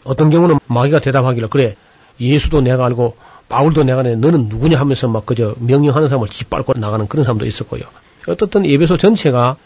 어떤 0.05 0.31
경우는 0.31 0.61
마귀가 0.67 1.01
대답하기를 1.01 1.49
그래 1.49 1.77
예수도 2.19 2.63
내가 2.63 2.87
알고 2.87 3.19
바울도 3.51 3.85
내가 3.85 4.03
내 4.03 4.15
너는 4.15 4.49
누구냐 4.49 4.81
하면서 4.81 5.09
막 5.09 5.27
그저 5.27 5.55
명령하는 5.59 6.09
사람을 6.09 6.29
짓밟고 6.29 6.73
나가는 6.79 7.07
그런 7.07 7.25
사람도 7.25 7.45
있었고요. 7.45 7.83
어떻든 8.29 8.67
예배소 8.67 8.97
전체가 8.97 9.57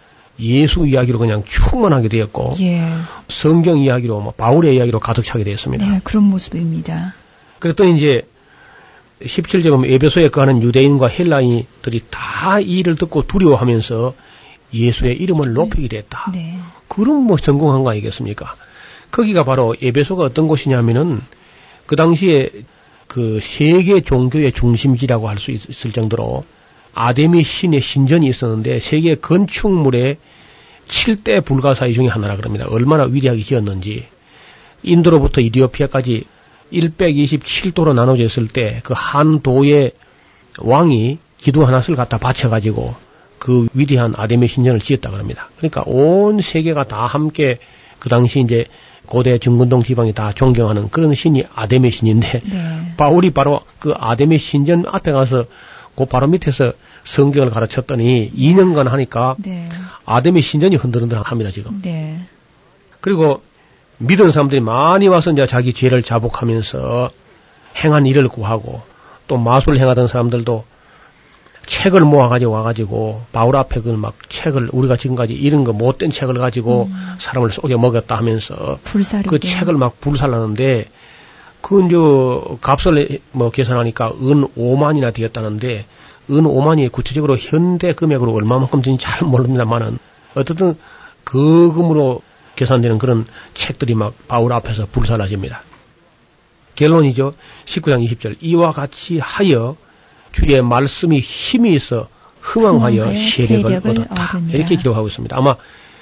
예수 0.41 0.87
이야기로 0.87 1.19
그냥 1.19 1.43
충만하게 1.45 2.09
되었고 2.09 2.55
예. 2.61 2.87
성경 3.29 3.79
이야기로 3.79 4.21
뭐 4.21 4.33
바울의 4.33 4.77
이야기로 4.77 4.99
가득 5.01 5.25
차게 5.25 5.45
되었습니다. 5.45 5.87
네, 5.91 6.01
그런 6.05 6.25
모습입니다. 6.25 7.15
그랬더니 7.59 7.97
이제 7.97 8.23
17절 9.23 9.71
보면 9.71 9.91
에베소에 9.91 10.29
거하는 10.31 10.63
유대인과 10.63 11.09
헬라인들이 11.09 12.01
다 12.11 12.59
이 12.61 12.79
일을 12.79 12.97
듣고 12.97 13.27
두려워하면서 13.27 14.15
예수의 14.75 15.17
이름을 15.17 15.53
높이게 15.53 15.87
됐다. 15.89 16.31
네. 16.33 16.59
그럼 16.89 17.25
뭐 17.25 17.37
성공한 17.37 17.85
거 17.85 17.91
아니겠습니까? 17.91 18.57
거기가 19.11 19.45
바로 19.45 19.77
에베소가 19.81 20.25
어떤 20.25 20.49
곳이냐면은 20.49 21.21
그 21.87 21.95
당시에 21.97 22.51
그 23.07 23.39
세계 23.43 24.01
종교의 24.01 24.53
중심지라고 24.53 25.29
할 25.29 25.39
수 25.39 25.51
있을 25.51 25.93
정도로 25.93 26.45
아데미 26.95 27.43
신의 27.43 27.81
신전이 27.81 28.27
있었는데 28.29 28.81
세계 28.81 29.15
건축물의 29.15 30.17
7대 30.89 31.45
불가사의 31.45 31.95
중에 31.95 32.09
하나라 32.09 32.37
그럽니다. 32.37 32.67
얼마나 32.69 33.05
위대하게 33.05 33.43
지었는지. 33.43 34.07
인도로부터 34.83 35.41
이디오피아까지 35.41 36.25
127도로 36.73 37.95
나눠져 37.95 38.25
있을 38.25 38.49
때 38.49 38.81
그 38.83 38.95
한 38.95 39.41
도의 39.41 39.93
왕이 40.59 41.19
기둥 41.39 41.67
하나를 41.67 41.97
갖다 41.97 42.19
바쳐가지고 42.19 42.95
그 43.39 43.69
위대한 43.75 44.15
아데미 44.17 44.47
신전을 44.49 44.81
지었다 44.81 45.11
그럽니다. 45.11 45.49
그러니까 45.57 45.83
온 45.87 46.41
세계가 46.41 46.85
다 46.85 47.07
함께 47.07 47.59
그 47.99 48.09
당시 48.09 48.41
이제 48.41 48.67
고대 49.07 49.39
중근동 49.39 49.83
지방이 49.83 50.13
다 50.15 50.33
존경하는 50.33 50.89
그런 50.91 51.13
신이 51.15 51.45
아데미 51.55 51.91
신인데 51.91 52.41
네. 52.45 52.95
바울이 52.97 53.31
바로 53.31 53.61
그 53.79 53.93
아데미 53.97 54.39
신전 54.39 54.85
앞에 54.87 55.11
가서 55.13 55.45
그 55.95 56.05
바로 56.05 56.27
밑에서 56.27 56.73
성경을 57.05 57.51
가르쳤더니 57.51 58.33
2년간 58.37 58.89
하니까 58.89 59.37
네. 59.39 59.69
아데미 60.05 60.41
신전이 60.41 60.77
흔들흔들합니다 60.77 61.51
지금. 61.51 61.81
네. 61.83 62.21
그리고 63.01 63.43
믿은 63.99 64.31
사람들이 64.31 64.61
많이 64.61 65.09
와서 65.09 65.31
이제 65.31 65.47
자기 65.47 65.73
죄를 65.73 66.03
자복하면서 66.03 67.11
행한 67.85 68.07
일을 68.07 68.29
구하고 68.29 68.83
또 69.29 69.37
마술을 69.37 69.79
행하던 69.79 70.09
사람들도 70.09 70.65
책을 71.67 72.01
모아가지고 72.01 72.53
와가지고 72.53 73.23
바울 73.33 73.57
앞에 73.57 73.81
그 73.81 73.91
막 73.91 74.15
책을 74.29 74.71
우리가 74.73 74.97
지금까지 74.97 75.33
이런 75.35 75.63
거 75.65 75.73
못된 75.73 76.11
책을 76.11 76.35
가지고 76.35 76.89
음. 76.91 77.15
사람을 77.19 77.53
속여 77.53 77.79
먹였다 77.79 78.17
하면서 78.17 78.79
불사르게. 78.85 79.29
그 79.29 79.39
책을 79.39 79.75
막 79.75 80.01
불살랐는데 80.01 80.89
그 81.63 81.87
이제 81.87 81.97
값을 82.61 83.21
뭐 83.31 83.51
계산하니까 83.51 84.09
은 84.09 84.49
5만이나 84.57 85.15
되었다는데 85.15 85.87
은 86.31 86.43
5만이 86.43 86.93
구체적으로 86.93 87.37
현대 87.39 87.95
금액으로 87.95 88.33
얼마만큼 88.35 88.83
되는지 88.83 89.05
잘 89.05 89.27
모릅니다만은 89.27 89.99
어쨌든 90.35 90.77
그 91.25 91.73
금으로 91.73 92.21
계산되는 92.57 92.99
그런 92.99 93.27
책들이 93.55 93.95
막 93.95 94.15
바울 94.29 94.53
앞에서 94.53 94.87
불살라집니다. 94.91 95.63
결론이죠. 96.75 97.35
19장 97.65 98.07
20절. 98.07 98.37
이와 98.41 98.73
같이 98.73 99.19
하여 99.19 99.77
주의 100.33 100.61
말씀이 100.63 101.21
힘이 101.21 101.75
있어 101.75 102.09
흥왕하여 102.41 103.15
세력을, 103.15 103.17
세력을 103.17 103.91
얻었다. 103.91 104.37
얻으니라. 104.37 104.59
이렇게 104.59 104.77
기록하고 104.77 105.07
있습니다. 105.07 105.37
아마 105.37 105.57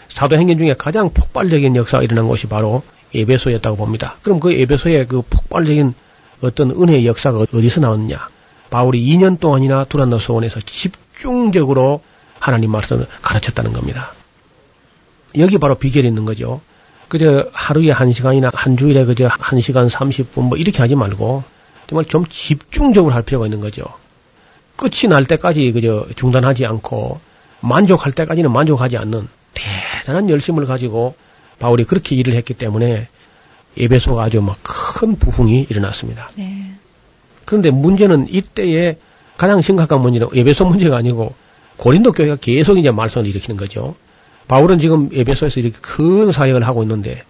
사도행전 0.08 0.58
중에 0.58 0.74
가장 0.74 1.12
폭발적인 1.12 1.76
역사가 1.76 2.02
일어난 2.02 2.28
것이 2.28 2.46
바로 2.46 2.82
에베소였다고 3.14 3.76
봅니다. 3.76 4.16
그럼 4.22 4.40
그 4.40 4.52
에베소의 4.52 5.06
그 5.06 5.22
폭발적인 5.28 5.94
어떤 6.40 6.70
은혜의 6.70 7.06
역사가 7.06 7.38
어디서 7.38 7.80
나왔느냐? 7.80 8.28
바울이 8.70 9.04
2년 9.04 9.38
동안이나 9.40 9.84
두란노 9.84 10.18
소원에서 10.18 10.60
집중적으로 10.60 12.02
하나님 12.38 12.70
말씀을 12.70 13.06
가르쳤다는 13.20 13.72
겁니다. 13.72 14.12
여기 15.36 15.58
바로 15.58 15.74
비결이 15.74 16.08
있는 16.08 16.24
거죠. 16.24 16.60
그저 17.08 17.48
하루에 17.52 17.90
한 17.90 18.12
시간이나 18.12 18.50
한 18.54 18.76
주일에 18.76 19.04
그저 19.04 19.28
한 19.28 19.60
시간 19.60 19.88
30분 19.88 20.42
뭐 20.42 20.56
이렇게 20.56 20.78
하지 20.78 20.94
말고 20.94 21.42
정말 21.88 22.04
좀 22.04 22.24
집중적으로 22.26 23.12
할 23.12 23.22
필요가 23.22 23.46
있는 23.46 23.60
거죠. 23.60 23.82
끝이 24.76 25.08
날 25.08 25.24
때까지 25.26 25.72
그저 25.72 26.06
중단하지 26.14 26.64
않고 26.64 27.20
만족할 27.60 28.12
때까지는 28.12 28.52
만족하지 28.52 28.96
않는 28.96 29.28
대단한 29.52 30.30
열심을 30.30 30.66
가지고 30.66 31.16
바울이 31.60 31.84
그렇게 31.84 32.16
일을 32.16 32.34
했기 32.34 32.54
때문에 32.54 33.06
예배소가 33.76 34.24
아주 34.24 34.40
막 34.42 34.56
큰 35.00 35.16
부흥이 35.16 35.66
일어났습니다. 35.70 36.30
네. 36.36 36.72
그런데 37.46 37.70
문제는 37.70 38.26
이때에 38.28 38.98
가장 39.38 39.62
심각한 39.62 40.02
문제는 40.02 40.28
예배소 40.34 40.66
문제가 40.66 40.98
아니고 40.98 41.32
고린도 41.78 42.12
교회가 42.12 42.36
계속 42.36 42.76
이제 42.76 42.90
말썽을 42.90 43.26
일으키는 43.26 43.56
거죠. 43.56 43.94
바울은 44.46 44.78
지금 44.78 45.08
예배소에서 45.10 45.60
이렇게 45.60 45.78
큰 45.80 46.32
사역을 46.32 46.66
하고 46.66 46.82
있는데 46.82 47.22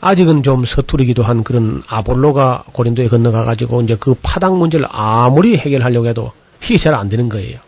아직은 0.00 0.42
좀 0.42 0.64
서투르기도 0.64 1.22
한 1.22 1.44
그런 1.44 1.84
아볼로가 1.86 2.64
고린도에 2.72 3.06
건너가 3.06 3.44
가지고 3.44 3.82
이제 3.82 3.96
그 4.00 4.16
파당 4.20 4.58
문제를 4.58 4.86
아무리 4.90 5.56
해결하려고 5.56 6.08
해도 6.08 6.32
이게 6.64 6.76
잘 6.76 6.94
안 6.94 7.08
되는 7.08 7.28
거예요. 7.28 7.60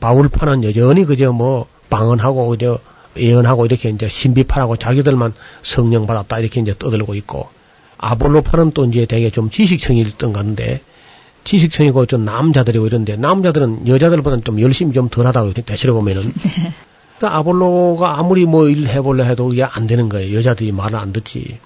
바울파는 0.00 0.64
여전히 0.64 1.04
그저 1.04 1.30
뭐 1.30 1.66
방언하고 1.88 2.48
그저 2.48 2.80
예언하고 3.16 3.66
이렇게 3.66 3.90
이제 3.90 4.08
신비파라고 4.08 4.76
자기들만 4.76 5.34
성령 5.62 6.06
받았다 6.06 6.38
이렇게 6.38 6.60
이제 6.60 6.74
떠들고 6.78 7.14
있고 7.16 7.48
아볼로파는 7.98 8.72
또 8.72 8.84
이제 8.84 9.06
되게 9.06 9.30
좀 9.30 9.50
지식청이던 9.50 10.32
건데 10.32 10.80
지식청이고 11.44 12.06
좀 12.06 12.24
남자들이고 12.24 12.86
이런데 12.86 13.16
남자들은 13.16 13.88
여자들보다는 13.88 14.44
좀 14.44 14.60
열심히 14.60 14.92
좀 14.92 15.08
덜하다고 15.08 15.52
대시로 15.54 15.94
보면은. 15.94 16.22
네. 16.32 16.72
그러니까 17.18 17.38
아볼로가 17.38 18.18
아무리 18.18 18.44
뭐 18.44 18.68
일 18.68 18.88
해볼래 18.88 19.24
해도 19.24 19.52
이게 19.52 19.62
안 19.64 19.86
되는 19.86 20.08
거예요. 20.08 20.36
여자들이 20.36 20.72
말을 20.72 20.98
안 20.98 21.12
듣지. 21.12 21.58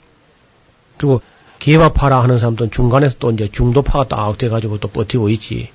그리고 0.96 1.20
개화파라 1.58 2.22
하는 2.22 2.38
사람들은 2.38 2.70
중간에서 2.70 3.16
또 3.18 3.30
이제 3.30 3.48
중도파가 3.50 4.08
딱 4.08 4.36
돼가지고 4.36 4.78
또 4.78 4.88
버티고 4.88 5.30
있지. 5.30 5.70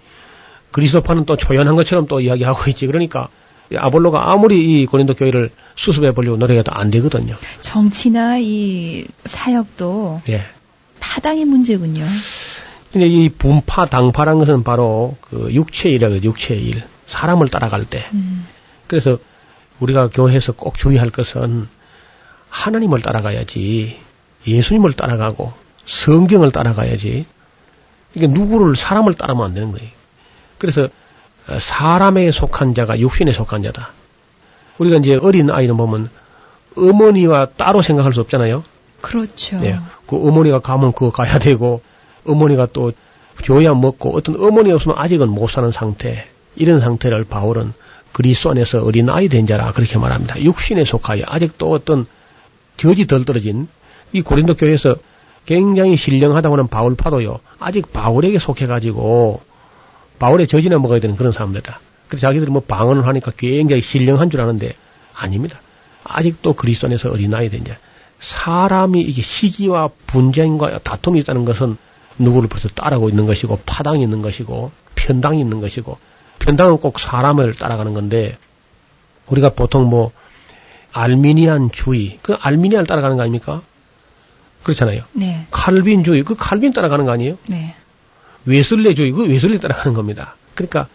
그리스도파는 0.72 1.26
또 1.26 1.36
초연한 1.36 1.76
것처럼 1.76 2.08
또 2.08 2.22
이야기하고 2.22 2.70
있지. 2.70 2.88
그러니까 2.88 3.30
아볼로가 3.78 4.32
아무리 4.32 4.82
이 4.82 4.86
고린도 4.86 5.16
교회를 5.16 5.52
수습해 5.76 6.12
보려고 6.12 6.38
노력해도 6.38 6.72
안 6.74 6.92
되거든요. 6.92 7.36
정치나 7.62 8.38
이 8.40 9.06
사역도 9.26 10.22
예. 10.30 10.44
파당의 11.00 11.46
문제군요. 11.46 12.06
근데 12.92 13.08
이 13.08 13.30
분파 13.30 13.86
당파란 13.86 14.38
것은 14.40 14.64
바로 14.64 15.16
그 15.22 15.50
육체의 15.54 15.96
일이라고 15.96 16.24
육체의 16.24 16.62
일. 16.64 16.84
사람을 17.08 17.50
따라갈 17.50 17.86
때. 17.86 18.06
음. 18.14 18.48
그래서 18.88 19.18
우리가 19.80 20.10
교회에서 20.10 20.54
꼭 20.54 20.78
주의할 20.78 21.10
것은 21.10 21.68
하나님을 22.50 23.02
따라가야지 23.02 23.98
예수님을 24.46 24.94
따라가고 24.94 25.54
성경을 25.86 26.52
따라가야지 26.52 27.26
이게 28.14 28.28
누구를 28.28 28.76
사람을 28.76 29.14
따르면 29.14 29.46
안 29.46 29.54
되는 29.54 29.72
거예요. 29.72 29.90
그래서 30.58 30.90
사람에 31.60 32.32
속한 32.32 32.76
자가 32.76 33.00
육신에 33.00 33.34
속한 33.34 33.64
자다. 33.64 33.89
우리가 34.78 34.98
이제 34.98 35.20
어린 35.22 35.50
아이를 35.50 35.76
보면 35.76 36.10
어머니와 36.78 37.48
따로 37.58 37.82
생각할 37.82 38.14
수 38.14 38.22
없잖아요. 38.22 38.64
그렇죠. 39.02 39.60
네. 39.60 39.78
그 40.06 40.16
어머니가 40.16 40.60
가면 40.60 40.94
그거 40.94 41.12
가야 41.12 41.39
되고 41.39 41.82
어머니가 42.26 42.68
또 42.68 42.92
줘야 43.44 43.74
먹고 43.74 44.16
어떤 44.16 44.42
어머니 44.42 44.72
없으면 44.72 44.98
아직은 44.98 45.30
못 45.30 45.50
사는 45.50 45.72
상태. 45.72 46.28
이런 46.56 46.80
상태를 46.80 47.24
바울은 47.24 47.74
그리스도 48.12 48.52
안에서 48.52 48.84
어린 48.84 49.10
아이 49.10 49.30
된 49.30 49.48
자라 49.48 49.72
그렇게 49.72 49.98
말합니다. 49.98 50.42
육신에 50.42 50.84
속하여 50.84 51.24
아직도 51.28 51.72
어떤 51.72 52.06
저지 52.78 53.08
덜 53.08 53.26
떨어진 53.26 53.68
이 54.12 54.22
고린도 54.22 54.56
교회에서 54.56 54.96
굉장히 55.46 55.96
신령하다고 55.96 56.56
하는 56.56 56.68
바울 56.68 56.96
파도요. 56.96 57.39
아직 57.60 57.92
바울에게 57.92 58.38
속해가지고 58.38 59.42
바울의 60.22 60.46
저지나 60.46 60.78
먹어야 60.78 61.00
되는 61.00 61.16
그런 61.16 61.32
사람들이다. 61.32 61.80
그래서 62.08 62.28
자기들이 62.28 62.52
뭐 62.52 62.62
방언을 62.62 63.08
하니까 63.08 63.32
굉장히 63.36 63.82
신령한 63.82 64.30
줄 64.30 64.40
아는데 64.40 64.76
아닙니다. 65.16 65.60
아직도 66.04 66.54
그리스도 66.54 66.86
안에서 66.86 67.10
어린아이 67.10 67.50
된 67.50 67.66
자. 67.66 67.76
사람이 68.20 69.02
이게 69.02 69.24
시기와 69.24 69.90
분쟁과 70.06 70.82
다툼이 70.84 71.20
있다는 71.22 71.44
것은 71.44 71.76
누구를 72.20 72.50
벌써 72.50 72.70
따르고 72.70 73.10
있는 73.10 73.26
것이고 73.26 73.62
파당이 73.66 74.04
있는 74.04 74.22
것이고 74.22 74.72
편당이 74.94 75.40
있는 75.40 75.60
것이고 75.60 75.98
편당은 76.38 76.78
꼭 76.78 77.00
사람을 77.00 77.56
따라가는 77.56 77.96
건데 77.96 78.38
우리가 79.26 79.50
보통 79.50 79.90
뭐 79.90 80.12
알미니안 80.92 81.72
주의 81.72 82.20
그 82.22 82.34
알미니안을 82.40 82.86
따라가는 82.86 83.18
거 83.18 83.24
아닙니까? 83.24 83.64
그렇잖아요. 84.62 85.02
네. 85.14 85.48
칼빈 85.50 86.04
주의 86.04 86.22
그 86.22 86.36
칼빈 86.36 86.74
따라가는 86.74 87.06
거 87.06 87.12
아니에요? 87.12 87.40
네. 87.50 87.74
그 88.46 89.28
외설레 89.28 89.60
따라가는 89.60 89.94
겁니다. 89.94 90.36
그러니까 90.56 90.88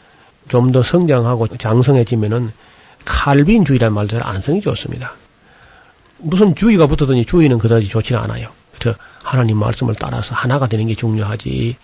좀 0.48 0.72
더 0.72 0.82
성장하고 0.82 1.48
장성해지면은 1.56 2.52
칼빈주의라는 3.04 3.94
말도 3.94 4.18
안 4.22 4.40
성이 4.40 4.60
좋습니다. 4.60 5.12
무슨 6.18 6.54
주의가 6.54 6.86
붙었더니 6.86 7.24
주의는 7.24 7.58
그다지 7.58 7.88
좋지는 7.88 8.20
않아요. 8.22 8.48
그래서 8.78 8.96
하나님 9.22 9.58
말씀을 9.58 9.94
따라서 9.94 10.34
하나가 10.34 10.66
되는 10.66 10.86
게 10.86 10.94
중요하지. 10.94 11.76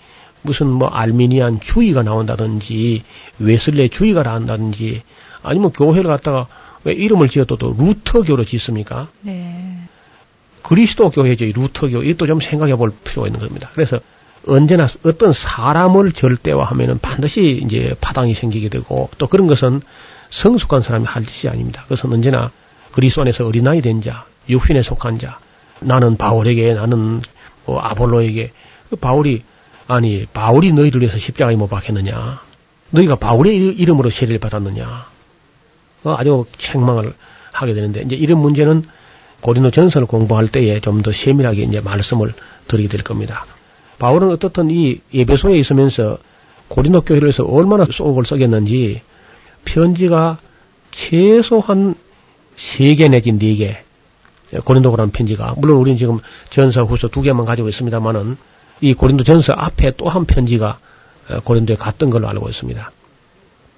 무슨 0.42 0.66
뭐 0.66 0.88
알미니안 0.88 1.60
주의가 1.60 2.02
나온다든지 2.02 3.04
외설레 3.38 3.88
주의가 3.88 4.22
나온다든지 4.22 5.02
아니면 5.42 5.70
교회를 5.70 6.04
갖다가 6.04 6.46
왜 6.84 6.94
이름을 6.94 7.28
지어도 7.28 7.56
또 7.56 7.76
루터교로 7.78 8.44
짓습니까? 8.44 9.08
네. 9.20 9.88
그리스도 10.62 11.10
교회죠. 11.10 11.44
루터교. 11.46 12.02
이것도 12.02 12.26
좀 12.26 12.40
생각해 12.40 12.74
볼 12.76 12.92
필요가 13.04 13.28
있는 13.28 13.40
겁니다. 13.40 13.70
그래서 13.72 14.00
언제나 14.46 14.88
어떤 15.04 15.32
사람을 15.32 16.12
절대화하면은 16.12 16.98
반드시 17.00 17.60
이제 17.64 17.94
파당이 18.00 18.34
생기게 18.34 18.68
되고 18.68 19.08
또 19.18 19.26
그런 19.26 19.46
것은 19.46 19.80
성숙한 20.30 20.82
사람이 20.82 21.04
할 21.04 21.24
짓이 21.26 21.50
아닙니다. 21.50 21.82
그것은 21.84 22.12
언제나 22.12 22.50
그리스도 22.90 23.22
안에서 23.22 23.44
어린아이 23.44 23.82
된 23.82 24.02
자, 24.02 24.24
육신에 24.48 24.82
속한 24.82 25.18
자, 25.18 25.38
나는 25.80 26.16
바울에게, 26.16 26.74
나는 26.74 27.22
뭐 27.66 27.80
아볼로에게, 27.80 28.52
그 28.90 28.96
바울이, 28.96 29.42
아니, 29.88 30.26
바울이 30.26 30.72
너희를 30.72 31.00
위해서 31.00 31.18
십자가에 31.18 31.56
못 31.56 31.68
박혔느냐? 31.68 32.40
너희가 32.90 33.16
바울의 33.16 33.56
이름으로 33.56 34.10
세례를 34.10 34.38
받았느냐? 34.38 35.06
어, 36.04 36.14
아주 36.18 36.44
책망을 36.58 37.14
하게 37.52 37.74
되는데, 37.74 38.02
이제 38.02 38.16
이런 38.16 38.38
문제는 38.40 38.84
고린도 39.40 39.70
전선을 39.70 40.06
공부할 40.06 40.48
때에 40.48 40.80
좀 40.80 41.02
더 41.02 41.12
세밀하게 41.12 41.62
이제 41.62 41.80
말씀을 41.80 42.32
드리게 42.68 42.88
될 42.88 43.02
겁니다. 43.02 43.44
바울은 44.02 44.32
어떻든 44.32 44.68
이 44.68 45.00
예배소에 45.14 45.56
있으면서 45.58 46.18
고린도 46.66 47.02
교회에서 47.02 47.44
얼마나 47.44 47.86
속을 47.88 48.24
썩였는지 48.24 49.00
편지가 49.64 50.38
최소한 50.90 51.94
3개 52.56 53.08
내지 53.08 53.30
4개 53.30 53.76
고린도라는 54.64 55.12
편지가 55.12 55.54
물론 55.58 55.76
우리는 55.76 55.96
지금 55.96 56.18
전서 56.50 56.82
후서 56.82 57.06
두 57.06 57.22
개만 57.22 57.46
가지고 57.46 57.68
있습니다만은 57.68 58.38
이 58.80 58.92
고린도 58.92 59.22
전서 59.22 59.52
앞에 59.52 59.92
또 59.92 60.08
한 60.08 60.24
편지가 60.24 60.80
고린도에 61.44 61.76
갔던 61.76 62.10
걸로 62.10 62.28
알고 62.28 62.48
있습니다. 62.48 62.90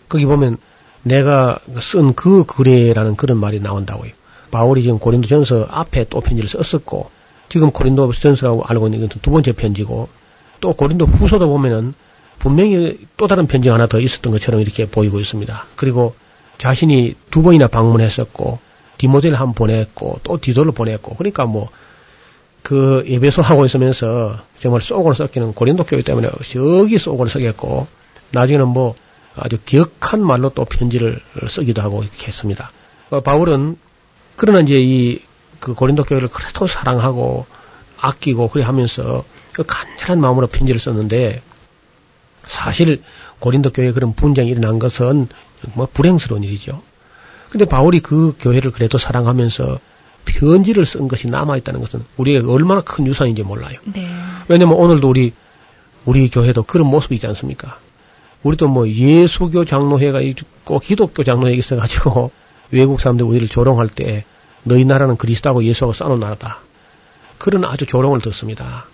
거기 0.09 0.25
보면 0.25 0.57
내가 1.03 1.59
쓴 1.81 2.15
그 2.15 2.45
글에라는 2.45 3.17
그런 3.17 3.37
말이 3.37 3.61
나온다고요. 3.61 4.11
바울이 4.51 4.85
지금 4.85 4.99
고린도 4.99 5.29
전서 5.29 5.69
앞에 5.71 6.07
또 6.09 6.23
편지를 6.23 6.49
썼었고 6.49 7.11
지금 7.55 7.71
고린도 7.71 8.13
전서라고 8.13 8.65
알고 8.65 8.89
있는 8.89 9.09
건두 9.09 9.31
번째 9.31 9.53
편지고 9.53 10.09
또 10.59 10.73
고린도 10.75 11.07
후서도 11.07 11.49
보면은 11.49 11.95
분명히 12.41 12.99
또 13.17 13.29
다른 13.29 13.47
편지가 13.47 13.75
하나 13.75 13.87
더 13.87 14.01
있었던 14.01 14.33
것처럼 14.33 14.61
이렇게 14.61 14.87
보이고 14.87 15.21
있습니다. 15.21 15.67
그리고 15.77 16.17
자신이 16.59 17.15
두 17.31 17.43
번이나 17.43 17.69
방문했었고 17.69 18.59
디모데를 18.99 19.39
한 19.39 19.47
번 19.47 19.55
보냈고 19.55 20.19
또 20.25 20.41
디도를 20.41 20.73
보냈고 20.73 21.15
그러니까 21.15 21.45
뭐 21.45 21.69
그 22.65 23.05
예배소 23.07 23.43
하고 23.43 23.67
있으면서 23.67 24.39
정말 24.59 24.81
쏙을 24.81 25.15
썩기는 25.15 25.53
고린도 25.53 25.85
교회 25.85 26.01
때문에 26.01 26.31
저기 26.51 26.97
쏙을 26.97 27.29
썩였고 27.29 27.87
나중에는 28.33 28.67
뭐 28.69 28.95
아주 29.37 29.59
기억한 29.65 30.27
말로 30.27 30.49
또 30.49 30.65
편지를 30.65 31.21
쓰기도 31.51 31.83
하고 31.83 32.03
이렇게 32.03 32.27
했습니다. 32.27 32.73
어, 33.11 33.21
바울은 33.21 33.77
그러나 34.37 34.61
이제 34.61 34.81
이 34.81 35.21
그 35.61 35.75
고린도 35.75 36.05
교회를 36.05 36.29
그래도 36.29 36.67
사랑하고 36.67 37.47
아끼고 37.99 38.49
그래 38.49 38.65
하면서 38.65 39.25
그 39.53 39.65
간절한 39.65 40.21
마음으로 40.21 40.47
편지를 40.47 40.81
썼는데 40.81 41.43
사실 42.47 43.03
고린도 43.39 43.71
교회에 43.71 43.93
그런 43.93 44.15
분쟁이 44.15 44.51
일어난 44.51 44.79
것은 44.79 45.29
뭐 45.75 45.89
불행스러운 45.93 46.45
일이죠. 46.45 46.83
근데 47.51 47.65
바울이 47.65 48.01
그 48.01 48.35
교회를 48.39 48.73
그래도 48.73 48.99
사랑하면서 48.99 49.79
편지를 50.25 50.85
쓴 50.87 51.09
것이 51.09 51.29
남아있다는 51.29 51.81
것은 51.81 52.05
우리에게 52.17 52.47
얼마나 52.47 52.81
큰 52.81 53.07
유산인지 53.07 53.43
몰라요. 53.43 53.79
네. 53.85 54.09
왜냐면 54.49 54.77
오늘도 54.77 55.09
우리, 55.09 55.33
우리 56.05 56.29
교회도 56.29 56.65
그런 56.65 56.89
모습이 56.89 57.15
있지 57.15 57.27
않습니까? 57.27 57.79
우리도 58.43 58.69
뭐 58.69 58.89
예수교 58.89 59.65
장로회가 59.65 60.21
있고 60.21 60.79
기독교 60.81 61.25
장로회가 61.25 61.57
있어가지고 61.57 62.31
외국 62.71 63.01
사람들 63.01 63.25
우리를 63.25 63.49
조롱할 63.49 63.89
때 63.89 64.25
너희 64.65 64.85
나라는 64.85 65.17
그리스도하고 65.17 65.63
예수하고 65.65 65.93
싸놓은 65.93 66.21
나라다. 66.21 66.59
그런 67.39 67.65
아주 67.65 67.87
조롱을 67.87 68.21
듣습니다. 68.21 68.87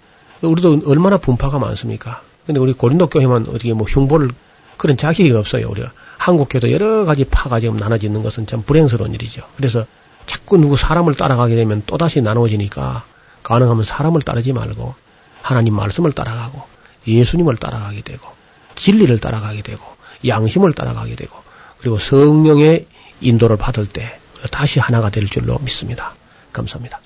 우리도 0.43 0.83
얼마나 0.87 1.17
분파가 1.17 1.59
많습니까? 1.59 2.23
근데 2.47 2.61
우리 2.61 2.73
고린도 2.73 3.09
교회만 3.09 3.47
어떻게 3.49 3.73
뭐 3.73 3.87
흉보를 3.89 4.31
그런 4.77 4.97
자격이 4.97 5.31
없어요. 5.33 5.69
우리가 5.69 5.93
한국 6.19 6.49
교도 6.51 6.73
여러 6.73 7.05
가지 7.05 7.25
파가 7.25 7.61
지금 7.61 7.77
나눠지는 7.77 8.23
것은 8.23 8.47
참 8.47 8.63
불행스러운 8.63 9.15
일이죠. 9.15 9.43
그래서 9.57 9.87
자꾸 10.27 10.59
누구 10.59 10.77
사람을 10.77 11.15
따라가게 11.15 11.57
되면 11.57 11.83
또다시 11.87 12.21
나눠지니까 12.21 13.05
가능하면 13.43 13.85
사람을 13.85 14.23
따르지 14.23 14.53
말고 14.53 14.95
하나님 15.43 15.75
말씀을 15.75 16.13
따라가고 16.13 16.63
예수님을 17.07 17.57
따라가게 17.57 18.03
되고 18.03 18.27
진리를 18.75 19.19
따라가게 19.19 19.63
되고 19.63 19.83
양심을 20.27 20.73
따라가게 20.73 21.17
되고 21.17 21.37
그리고 21.79 21.99
성령의 21.99 22.87
인도를 23.21 23.57
받을 23.57 23.87
때 23.87 24.20
다시 24.51 24.81
하나가 24.81 25.11
될 25.11 25.27
줄로 25.27 25.59
믿습니다. 25.59 26.13
감사합니다. 26.53 27.01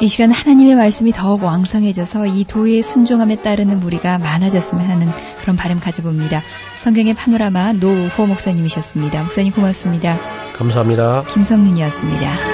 이 0.00 0.08
시간 0.08 0.32
하나님의 0.32 0.74
말씀이 0.74 1.12
더욱 1.12 1.42
왕성해져서 1.44 2.26
이 2.26 2.44
도의 2.44 2.82
순종함에 2.82 3.36
따르는 3.36 3.80
무리가 3.80 4.18
많아졌으면 4.18 4.84
하는 4.84 5.08
그런 5.40 5.56
바람 5.56 5.80
가져봅니다. 5.80 6.42
성경의 6.76 7.14
파노라마 7.14 7.72
노호 7.72 8.26
목사님이셨습니다. 8.26 9.22
목사님 9.22 9.52
고맙습니다. 9.52 10.18
감사합니다. 10.52 11.24
김성윤이었습니다. 11.32 12.53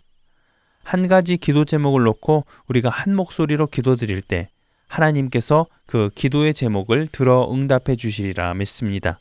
한 0.83 1.07
가지 1.07 1.37
기도 1.37 1.65
제목을 1.65 2.03
놓고 2.03 2.45
우리가 2.67 2.89
한 2.89 3.15
목소리로 3.15 3.67
기도 3.67 3.95
드릴 3.95 4.21
때 4.21 4.49
하나님께서 4.87 5.67
그 5.85 6.09
기도의 6.13 6.53
제목을 6.53 7.07
들어 7.07 7.49
응답해 7.51 7.95
주시리라 7.95 8.53
믿습니다. 8.55 9.19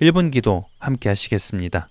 1분 0.00 0.30
기도 0.30 0.66
함께 0.78 1.08
하시겠습니다. 1.08 1.88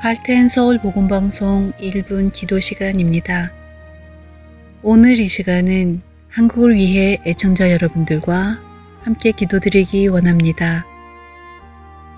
할텐 0.00 0.48
서울 0.48 0.78
복음 0.78 1.08
방송 1.08 1.72
1분 1.80 2.30
기도 2.30 2.60
시간입니다. 2.60 3.52
오늘 4.82 5.18
이 5.18 5.26
시간은 5.26 6.02
한국을 6.28 6.74
위해 6.74 7.18
애청자 7.24 7.72
여러분들과 7.72 8.60
함께 9.02 9.32
기도드리기 9.32 10.08
원합니다. 10.08 10.84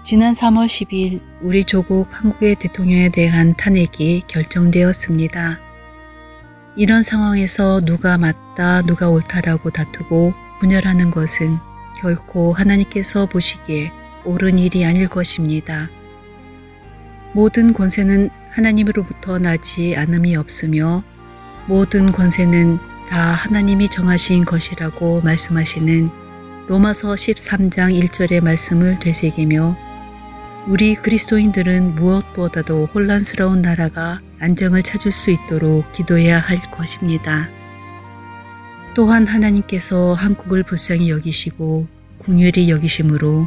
지난 0.07 0.35
3월 0.35 0.67
10일 0.67 1.21
우리 1.41 1.65
조국 1.65 2.07
한국의 2.13 2.55
대통령에 2.61 3.09
대한 3.09 3.53
탄핵이 3.55 4.23
결정되었습니다. 4.29 5.59
이런 6.77 7.03
상황에서 7.03 7.81
누가 7.81 8.17
맞다, 8.17 8.83
누가 8.83 9.11
옳다라고 9.11 9.71
다투고 9.71 10.33
분열하는 10.61 11.11
것은 11.11 11.59
결코 12.01 12.53
하나님께서 12.53 13.27
보시기에 13.27 13.91
옳은 14.25 14.61
일이 14.61 14.85
아닐 14.85 15.09
것입니다. 15.09 15.91
모든 17.33 17.73
권세는 17.73 18.31
하나님으로부터 18.53 19.41
나지 19.41 19.97
않음이 19.97 20.37
없으며 20.37 21.03
모든 21.67 22.13
권세는 22.13 22.79
다 23.09 23.33
하나님이 23.33 23.89
정하신 23.89 24.45
것이라고 24.45 25.23
말씀하시는 25.23 26.11
로마서 26.69 27.15
13장 27.15 28.01
1절의 28.01 28.45
말씀을 28.45 29.01
되새기며 29.01 29.96
우리 30.69 30.97
그리스도인들은 30.97 31.95
무엇보다도 31.95 32.87
혼란스러운 32.93 33.63
나라가 33.63 34.21
안정을 34.41 34.83
찾을 34.83 35.13
수 35.13 35.31
있도록 35.31 35.93
기도해야 35.93 36.41
할 36.41 36.61
것입니다. 36.73 37.49
또한 38.95 39.29
하나님께서 39.29 40.15
한국을 40.15 40.65
불쌍히 40.65 41.09
여기시고 41.11 41.87
궁휼히 42.19 42.69
여기심으로 42.69 43.47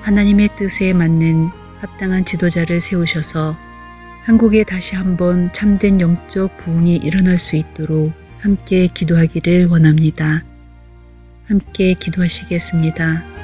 하나님의 0.00 0.48
뜻에 0.56 0.94
맞는 0.94 1.50
합당한 1.80 2.24
지도자를 2.24 2.80
세우셔서 2.80 3.58
한국에 4.24 4.64
다시 4.64 4.96
한번 4.96 5.52
참된 5.52 6.00
영적 6.00 6.56
부흥이 6.56 6.96
일어날 6.96 7.36
수 7.36 7.56
있도록 7.56 8.12
함께 8.40 8.86
기도하기를 8.86 9.66
원합니다. 9.66 10.42
함께 11.46 11.92
기도하시겠습니다. 11.94 13.35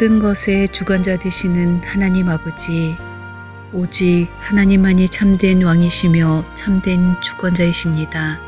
모든 0.00 0.18
것의 0.18 0.70
주관자 0.70 1.18
되시는 1.18 1.82
하나님 1.84 2.30
아버지, 2.30 2.96
오직 3.70 4.28
하나님만이 4.38 5.10
참된 5.10 5.62
왕이시며 5.62 6.54
참된 6.54 7.20
주권자이십니다. 7.20 8.40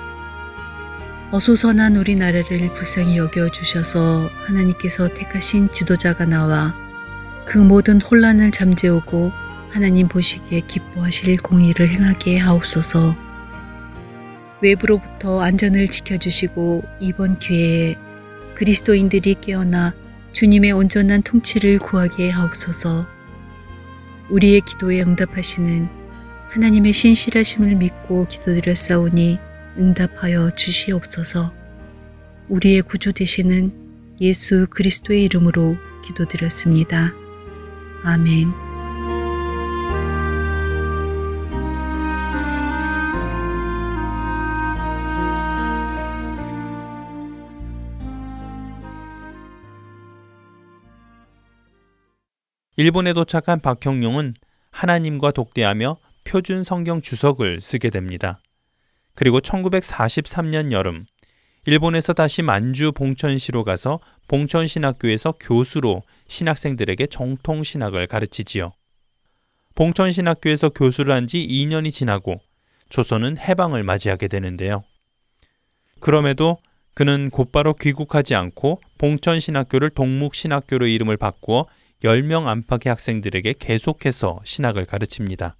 어수선한 1.30 1.96
우리나라를 1.96 2.72
불쌍히 2.72 3.18
여겨주셔서 3.18 4.30
하나님께서 4.46 5.08
택하신 5.08 5.70
지도자가 5.70 6.24
나와 6.24 6.74
그 7.44 7.58
모든 7.58 8.00
혼란을 8.00 8.50
잠재우고 8.50 9.30
하나님 9.68 10.08
보시기에 10.08 10.62
기뻐하실 10.66 11.36
공의를 11.36 11.90
행하게 11.90 12.38
하옵소서. 12.38 13.14
외부로부터 14.62 15.42
안전을 15.42 15.88
지켜주시고 15.88 16.82
이번 16.98 17.38
기회에 17.38 17.96
그리스도인들이 18.54 19.34
깨어나 19.42 19.92
주님의 20.32 20.72
온전한 20.72 21.22
통치를 21.22 21.78
구하게 21.78 22.30
하옵소서. 22.30 23.06
우리의 24.30 24.62
기도에 24.62 25.02
응답하시는 25.02 25.88
하나님의 26.50 26.92
신실하심을 26.92 27.76
믿고 27.76 28.26
기도드렸사오니 28.26 29.38
응답하여 29.78 30.50
주시옵소서. 30.50 31.52
우리의 32.48 32.82
구주 32.82 33.12
되시는 33.12 33.72
예수 34.20 34.66
그리스도의 34.70 35.24
이름으로 35.24 35.76
기도드렸습니다. 36.06 37.12
아멘. 38.04 38.71
일본에 52.76 53.12
도착한 53.12 53.60
박형룡은 53.60 54.34
하나님과 54.70 55.32
독대하며 55.32 55.98
표준 56.24 56.64
성경 56.64 57.02
주석을 57.02 57.60
쓰게 57.60 57.90
됩니다. 57.90 58.40
그리고 59.14 59.40
1943년 59.40 60.72
여름 60.72 61.04
일본에서 61.66 62.12
다시 62.14 62.42
만주 62.42 62.92
봉천시로 62.92 63.62
가서 63.64 64.00
봉천신학교에서 64.28 65.32
교수로 65.38 66.02
신학생들에게 66.26 67.06
정통 67.08 67.62
신학을 67.62 68.06
가르치지요. 68.06 68.72
봉천신학교에서 69.74 70.70
교수를 70.70 71.14
한 71.14 71.26
지 71.26 71.46
2년이 71.46 71.92
지나고 71.92 72.40
조선은 72.88 73.38
해방을 73.38 73.82
맞이하게 73.84 74.28
되는데요. 74.28 74.82
그럼에도 76.00 76.58
그는 76.94 77.30
곧바로 77.30 77.74
귀국하지 77.74 78.34
않고 78.34 78.80
봉천신학교를 78.98 79.90
동묵신학교로 79.90 80.86
이름을 80.86 81.16
바꾸어 81.16 81.66
10명 82.02 82.46
안팎의 82.46 82.90
학생들에게 82.90 83.54
계속해서 83.58 84.40
신학을 84.44 84.84
가르칩니다. 84.84 85.56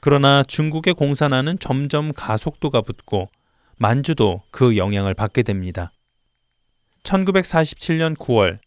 그러나 0.00 0.42
중국의 0.42 0.94
공산화는 0.94 1.58
점점 1.58 2.12
가속도가 2.12 2.82
붙고 2.82 3.28
만주도 3.76 4.42
그 4.50 4.76
영향을 4.76 5.14
받게 5.14 5.42
됩니다. 5.42 5.92
1947년 7.04 8.16
9월 8.16 8.58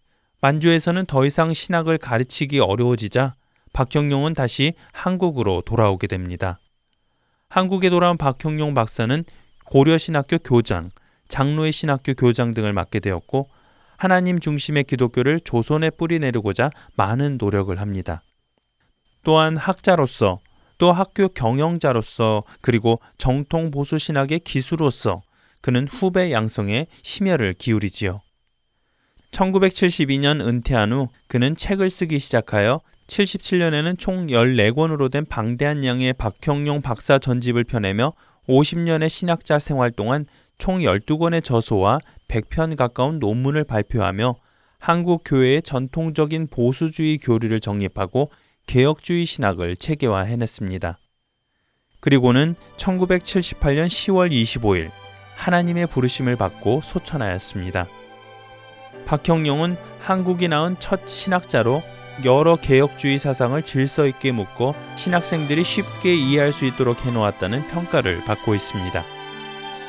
만주에서는 0.41 1.05
더 1.05 1.25
이상 1.25 1.53
신학을 1.53 1.97
가르치기 1.97 2.59
어려워지자 2.59 3.35
박형룡은 3.73 4.33
다시 4.33 4.73
한국으로 4.91 5.61
돌아오게 5.61 6.07
됩니다. 6.07 6.59
한국에 7.49 7.89
돌아온 7.89 8.17
박형룡 8.17 8.73
박사는 8.73 9.23
고려신학교 9.65 10.39
교장, 10.39 10.89
장로의 11.27 11.71
신학교 11.71 12.13
교장 12.13 12.53
등을 12.53 12.73
맡게 12.73 12.99
되었고 12.99 13.49
하나님 13.97 14.39
중심의 14.39 14.83
기독교를 14.83 15.39
조선에 15.39 15.89
뿌리내리고자 15.89 16.69
많은 16.95 17.37
노력을 17.39 17.77
합니다. 17.79 18.21
또한 19.23 19.57
학자로서 19.57 20.39
또 20.77 20.93
학교 20.93 21.27
경영자로서 21.27 22.43
그리고 22.61 22.99
정통 23.17 23.71
보수 23.71 23.97
신학의 23.97 24.39
기수로서 24.39 25.21
그는 25.61 25.87
후배 25.87 26.31
양성에 26.31 26.85
심혈을 27.01 27.55
기울이지요. 27.57 28.21
1972년 29.31 30.45
은퇴한 30.45 30.93
후 30.93 31.07
그는 31.27 31.55
책을 31.55 31.89
쓰기 31.89 32.19
시작하여 32.19 32.81
77년에는 33.07 33.97
총 33.97 34.27
14권으로 34.27 35.11
된 35.11 35.25
방대한 35.25 35.83
양의 35.83 36.13
박형룡 36.13 36.81
박사 36.81 37.19
전집을 37.19 37.63
펴내며 37.63 38.13
50년의 38.47 39.09
신학자 39.09 39.59
생활 39.59 39.91
동안 39.91 40.25
총 40.57 40.79
12권의 40.79 41.43
저서와 41.43 41.99
100편 42.27 42.75
가까운 42.75 43.19
논문을 43.19 43.63
발표하며 43.63 44.35
한국 44.79 45.23
교회의 45.25 45.61
전통적인 45.61 46.47
보수주의 46.47 47.17
교리를 47.17 47.59
정립하고 47.59 48.31
개혁주의 48.67 49.25
신학을 49.25 49.75
체계화해냈습니다. 49.77 50.97
그리고는 51.99 52.55
1978년 52.77 53.87
10월 53.87 54.31
25일 54.31 54.91
하나님의 55.35 55.87
부르심을 55.87 56.35
받고 56.35 56.81
소천하였습니다. 56.83 57.87
박형룡은 59.05 59.77
한국이 59.99 60.47
낳은 60.47 60.77
첫 60.79 61.07
신학자로 61.07 61.81
여러 62.25 62.55
개혁주의 62.55 63.19
사상을 63.19 63.61
질서 63.63 64.07
있게 64.07 64.31
묻고 64.31 64.75
신학생들이 64.95 65.63
쉽게 65.63 66.15
이해할 66.15 66.51
수 66.51 66.65
있도록 66.65 67.05
해놓았다는 67.05 67.67
평가를 67.67 68.25
받고 68.25 68.55
있습니다. 68.55 69.16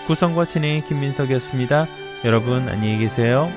구성과 0.08 0.46
진행의 0.46 0.86
김민석이었습니다. 0.86 1.86
여러분 2.24 2.66
안녕히 2.70 2.96
계세요. 2.96 3.52